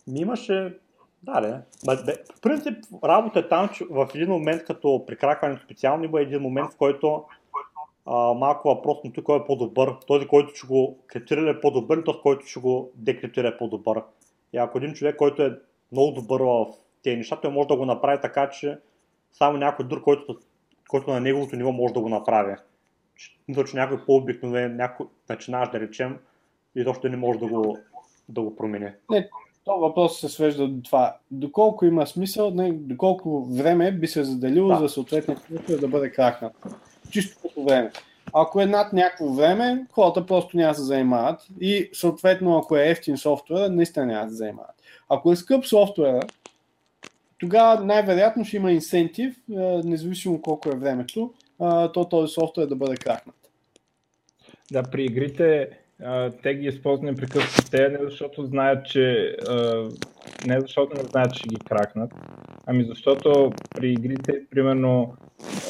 [0.07, 0.79] Ми имаше...
[1.23, 1.61] Да, не.
[1.85, 6.41] В принцип, работа е там, че в един момент, като при кракването специално, има един
[6.41, 7.25] момент, в който
[8.07, 9.95] а, малко въпрос на кой е по-добър.
[10.07, 14.03] Този, който ще го криптира е по-добър, или този, който ще го декриптира е по-добър.
[14.53, 15.59] И ако един човек, който е
[15.93, 16.67] много добър в
[17.03, 18.79] тези неща, той може да го направи така, че
[19.33, 20.39] само някой друг, който,
[20.89, 22.55] който на неговото ниво може да го направи.
[23.49, 26.19] Мисля, че някой по-обикновен, някой начинаш да речем,
[26.75, 27.79] и защо не може да го,
[28.29, 28.91] да го промени.
[29.65, 31.17] То въпрос се свежда до това.
[31.31, 34.79] Доколко има смисъл, не, доколко време би се заделило Да.
[34.79, 36.53] за съответния софтуер да бъде кракнат.
[37.11, 37.91] Чисто като време.
[38.33, 42.89] Ако е над някакво време, хората просто няма да се занимават и съответно ако е
[42.89, 44.75] ефтин софтуер, наистина няма да се занимават.
[45.09, 46.21] Ако е скъп софтуера,
[47.43, 51.33] тогава най-вероятно ще има инсентив, е, независимо колко е времето,
[51.63, 51.65] е,
[51.95, 53.37] то този софтуер да бъде кракнат.
[54.73, 55.69] Да, при игрите
[56.05, 59.37] а, те ги използват непрекъснато те, не защото знаят, че
[60.47, 62.13] не защото не знаят, че ги кракнат,
[62.67, 65.15] ами защото при игрите, примерно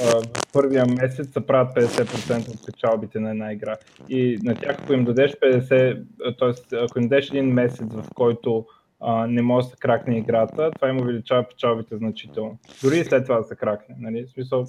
[0.01, 3.77] в първия месец се правят 50% от печалбите на една игра.
[4.09, 6.05] И на тях, ако им дадеш 50,
[6.39, 6.77] т.е.
[6.77, 8.67] ако им дадеш един месец, в който
[9.03, 12.59] а, не може да се кракне играта, това им увеличава печалбите значително.
[12.83, 13.97] Дори и след това да се кракне.
[13.99, 14.27] Нали?
[14.27, 14.67] В смисъл,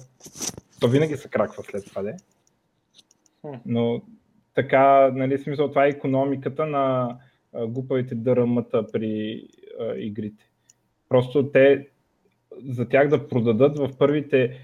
[0.80, 2.16] то винаги се краква след това, де.
[3.66, 4.02] Но
[4.54, 7.16] така, нали, смисъл, това е економиката на
[7.52, 9.42] а, глупавите дърмата при
[9.80, 10.44] а, игрите.
[11.08, 11.88] Просто те,
[12.64, 14.58] за тях да продадат в първите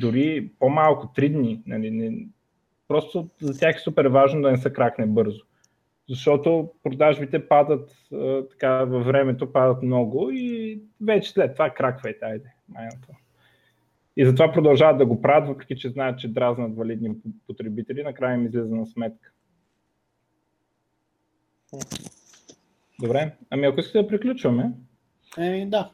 [0.00, 2.26] дори по-малко, 3 дни, нали, не,
[2.88, 5.44] просто за тях е супер важно да не се кракне бързо.
[6.10, 12.54] Защото продажбите падат а, така във времето, падат много и вече след това краквайте, айде,
[12.68, 13.08] майната.
[14.16, 17.10] И затова продължават да го правят, въпреки че знаят, че дразнат валидни
[17.46, 19.32] потребители, накрая им излиза на сметка.
[23.00, 24.72] Добре, ами ако искате да приключваме,
[25.38, 25.90] Еми да.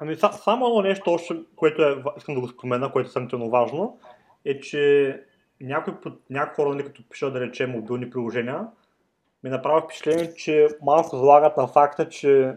[0.00, 3.50] Ами са, само едно нещо още, което е, искам да го спомена, което е съмнително
[3.50, 3.98] важно,
[4.44, 5.22] е, че
[5.60, 5.94] някои,
[6.30, 8.66] някои хора, нали, като пишат, да речем, мобилни приложения,
[9.46, 12.56] ми направи впечатление, че малко залагат на факта, че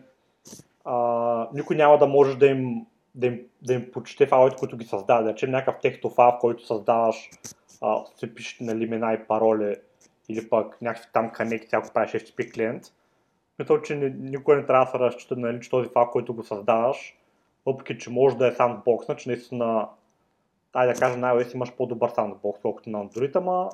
[0.86, 2.86] а, никой няма да може да им,
[3.16, 5.24] да им, да им почете файлите, които ги създаде.
[5.24, 7.30] Да речем някакъв текстов файл, в който създаваш,
[7.82, 9.76] а, се пишете нали, имена и пароли,
[10.30, 12.84] или пък някакви там конекти, ако правиш FTP клиент.
[13.60, 16.44] Мисля, че ни- никой не трябва да се разчита, нали, че този файл, който го
[16.44, 17.18] създаваш,
[17.66, 19.90] въпреки че може да е сандбокс, че наистина,
[20.74, 23.70] айде да кажем, на iOS имаш по-добър сандбокс, колкото на Android, ама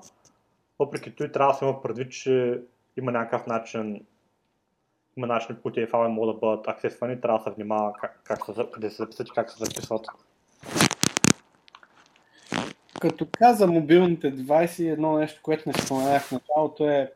[0.80, 2.62] въпреки това трябва да се има предвид, че
[2.98, 4.06] има някакъв начин,
[5.18, 8.46] има начин, по които файли могат да бъдат аксесвани, трябва да се внимава как, как
[8.46, 10.06] се, къде се записват и как се записват.
[13.02, 17.12] Като каза мобилните девайси, едно нещо, което не споменах в началото е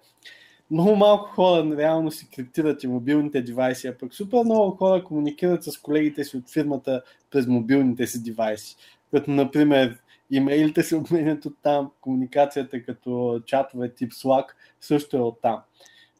[0.72, 5.64] много малко хора реално си криптират и мобилните девайси, а пък супер много хора комуникират
[5.64, 7.02] с колегите си от фирмата
[7.32, 8.76] през мобилните си девайси.
[9.12, 9.98] Като, например,
[10.32, 14.46] имейлите се обменят от там, комуникацията като чатове тип Slack
[14.82, 15.62] също е от там.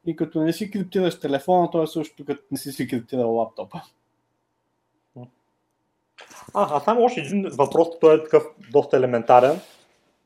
[0.06, 3.82] И като не си криптираш телефона, то е също като не си си криптирал лаптопа.
[6.54, 9.60] А, а само още един въпрос, той е такъв доста елементарен.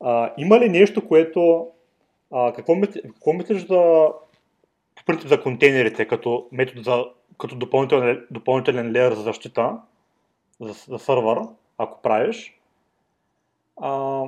[0.00, 1.68] А, има ли нещо, което
[2.34, 4.08] А, какво, мисли, какво мислиш за,
[4.94, 7.04] по принцип за контейнерите като метод за
[7.38, 9.78] като допълнителен, допълнителен леер за защита
[10.60, 11.38] за, за сървър,
[11.78, 12.60] ако правиш?
[13.76, 14.22] А,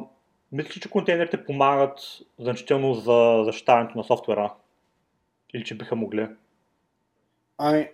[0.53, 2.01] мислиш, че контейнерите помагат
[2.39, 4.55] значително за защитаването на софтуера?
[5.55, 6.29] Или че биха могли?
[7.59, 7.89] Ами,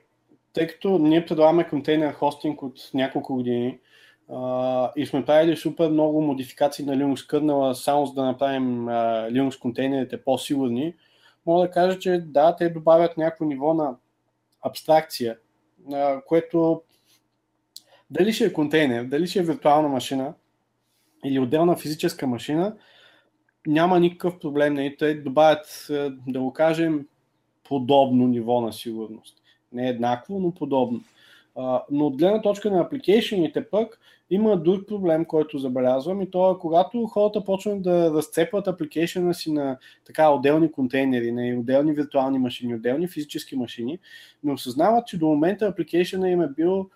[0.53, 3.79] тъй като ние предлагаме контейнер хостинг от няколко години
[4.31, 9.31] uh, и сме правили супер много модификации на Linux kernel, само за да направим uh,
[9.31, 10.95] Linux контейнерите по-сигурни,
[11.47, 13.97] мога да кажа, че да, те добавят някакво ниво на
[14.63, 15.39] абстракция,
[15.89, 16.83] uh, което
[18.11, 20.35] дали ще е контейнер, дали ще е виртуална машина
[21.25, 22.77] или отделна физическа машина,
[23.67, 24.75] няма никакъв проблем.
[24.75, 24.97] Нали?
[24.97, 25.87] Те добавят,
[26.27, 27.07] да го кажем,
[27.65, 29.37] подобно ниво на сигурност.
[29.73, 31.01] Не еднакво, но подобно.
[31.91, 34.01] Но от гледна точка на апликейшените пък
[34.31, 39.53] има друг проблем, който забелязвам и то е когато хората почват да разцепват апликейшена си
[39.53, 43.99] на така отделни контейнери, на отделни виртуални машини, отделни физически машини,
[44.45, 46.91] но осъзнават, че до момента апликейшена им е бил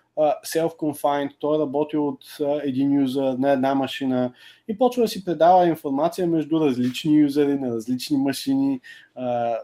[0.45, 4.33] self-confined, той е работил от един юзър на една машина
[4.67, 8.81] и почва да си предава информация между различни юзери на различни машини.
[9.17, 9.57] Uh,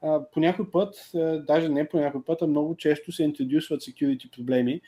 [0.00, 1.10] тогава по някой път,
[1.46, 4.80] даже не по някой път, а много често се интродюсват security проблеми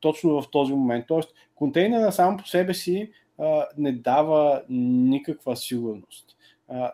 [0.00, 1.04] точно в този момент.
[1.08, 3.12] Тоест, контейнера сам по себе си
[3.78, 6.36] не дава никаква сигурност.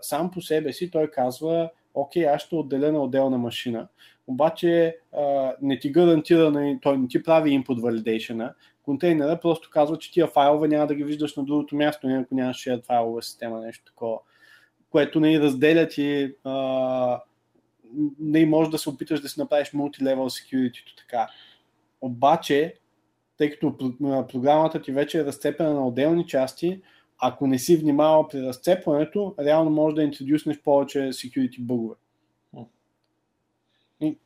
[0.01, 3.89] Сам по себе си той казва, окей, аз ще отделя на отделна машина,
[4.27, 4.97] обаче
[5.63, 8.53] не ти гарантира, той не ти прави input validation
[8.83, 12.69] контейнера просто казва, че тия файлове няма да ги виждаш на другото място, ако нямаш
[12.87, 14.19] файлова система, нещо такова
[14.91, 17.21] което не разделят и а,
[18.21, 21.29] не може да се опиташ да си направиш multi-level security така.
[22.01, 22.75] Обаче,
[23.37, 23.77] тъй като
[24.29, 26.83] програмата ти вече е разцепена на отделни части,
[27.19, 31.95] ако не си внимавал при разцепването, реално може да интродюснеш повече security бъгове.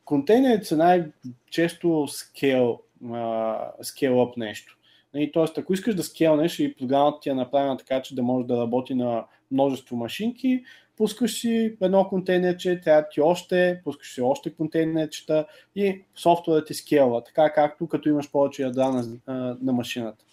[0.05, 4.77] контейнерите са най-често scale, uh, scale up нещо.
[5.15, 8.47] И, тоест, ако искаш да скелнеш и програмата ти е направена така, че да може
[8.47, 10.63] да работи на множество машинки,
[10.97, 15.45] пускаш си едно контейнерче, трябва ти още, пускаш си още контейнерчета
[15.75, 18.89] и софтуерът ти скелва, така както като имаш повече ядра
[19.27, 20.25] на, на машината.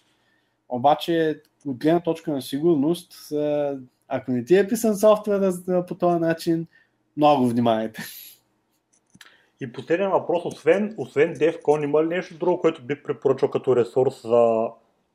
[0.69, 3.13] Обаче, от гледна точка на сигурност,
[4.09, 5.53] ако не ти е писан софтуер
[5.89, 6.67] по този начин,
[7.17, 8.03] много внимавайте.
[9.61, 14.23] И последния въпрос, освен, освен DevCon, има ли нещо друго, което би препоръчал като ресурс
[14.23, 14.69] за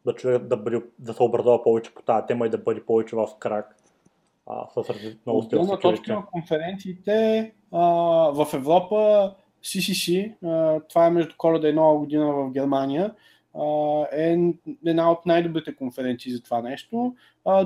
[0.05, 3.15] да, човек да, бъде, да се образува повече по тази тема и да бъде повече
[3.15, 3.75] в крак?
[4.47, 4.93] А, с
[5.25, 7.79] много От гледна точка на конференциите а,
[8.31, 9.31] в Европа
[9.63, 13.13] CCC, а, това е между коледа и нова година в Германия,
[14.11, 14.53] е
[14.85, 17.15] една от най-добрите конференции за това нещо.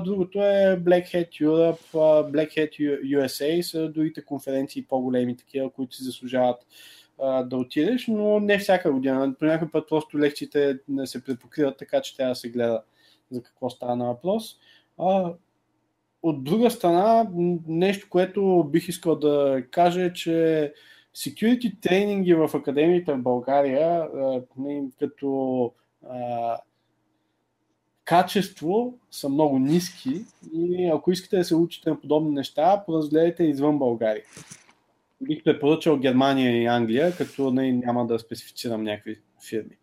[0.04, 1.94] Другото е Black Hat Europe,
[2.30, 6.66] Black Hat USA са другите конференции по-големи такива, които си заслужават
[7.44, 9.34] да отидеш, но не всяка година.
[9.38, 12.82] По някой път просто лекциите не се препокриват, така че трябва да се гледа
[13.30, 14.56] за какво става на въпрос.
[16.22, 17.28] От друга страна,
[17.66, 20.72] нещо, което бих искал да кажа е, че
[21.16, 24.08] security тренинги в академиите в България,
[24.98, 25.72] като
[28.04, 33.78] качество са много ниски и ако искате да се учите на подобни неща, поразгледайте извън
[33.78, 34.24] България.
[35.22, 39.76] Бих препоръчал Германия и Англия, като не, няма да специфицирам някакви фирми.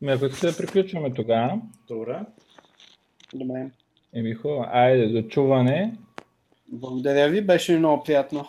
[0.00, 1.60] Ме, ако искате да приключваме тогава.
[1.88, 2.20] Добре.
[3.34, 3.70] Добре.
[4.14, 4.66] Еми хубаво.
[4.72, 5.96] Айде, до чуване.
[6.68, 8.48] Благодаря ви, беше много приятно.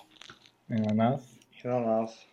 [0.71, 1.39] И на нас.
[1.65, 2.28] И на нас.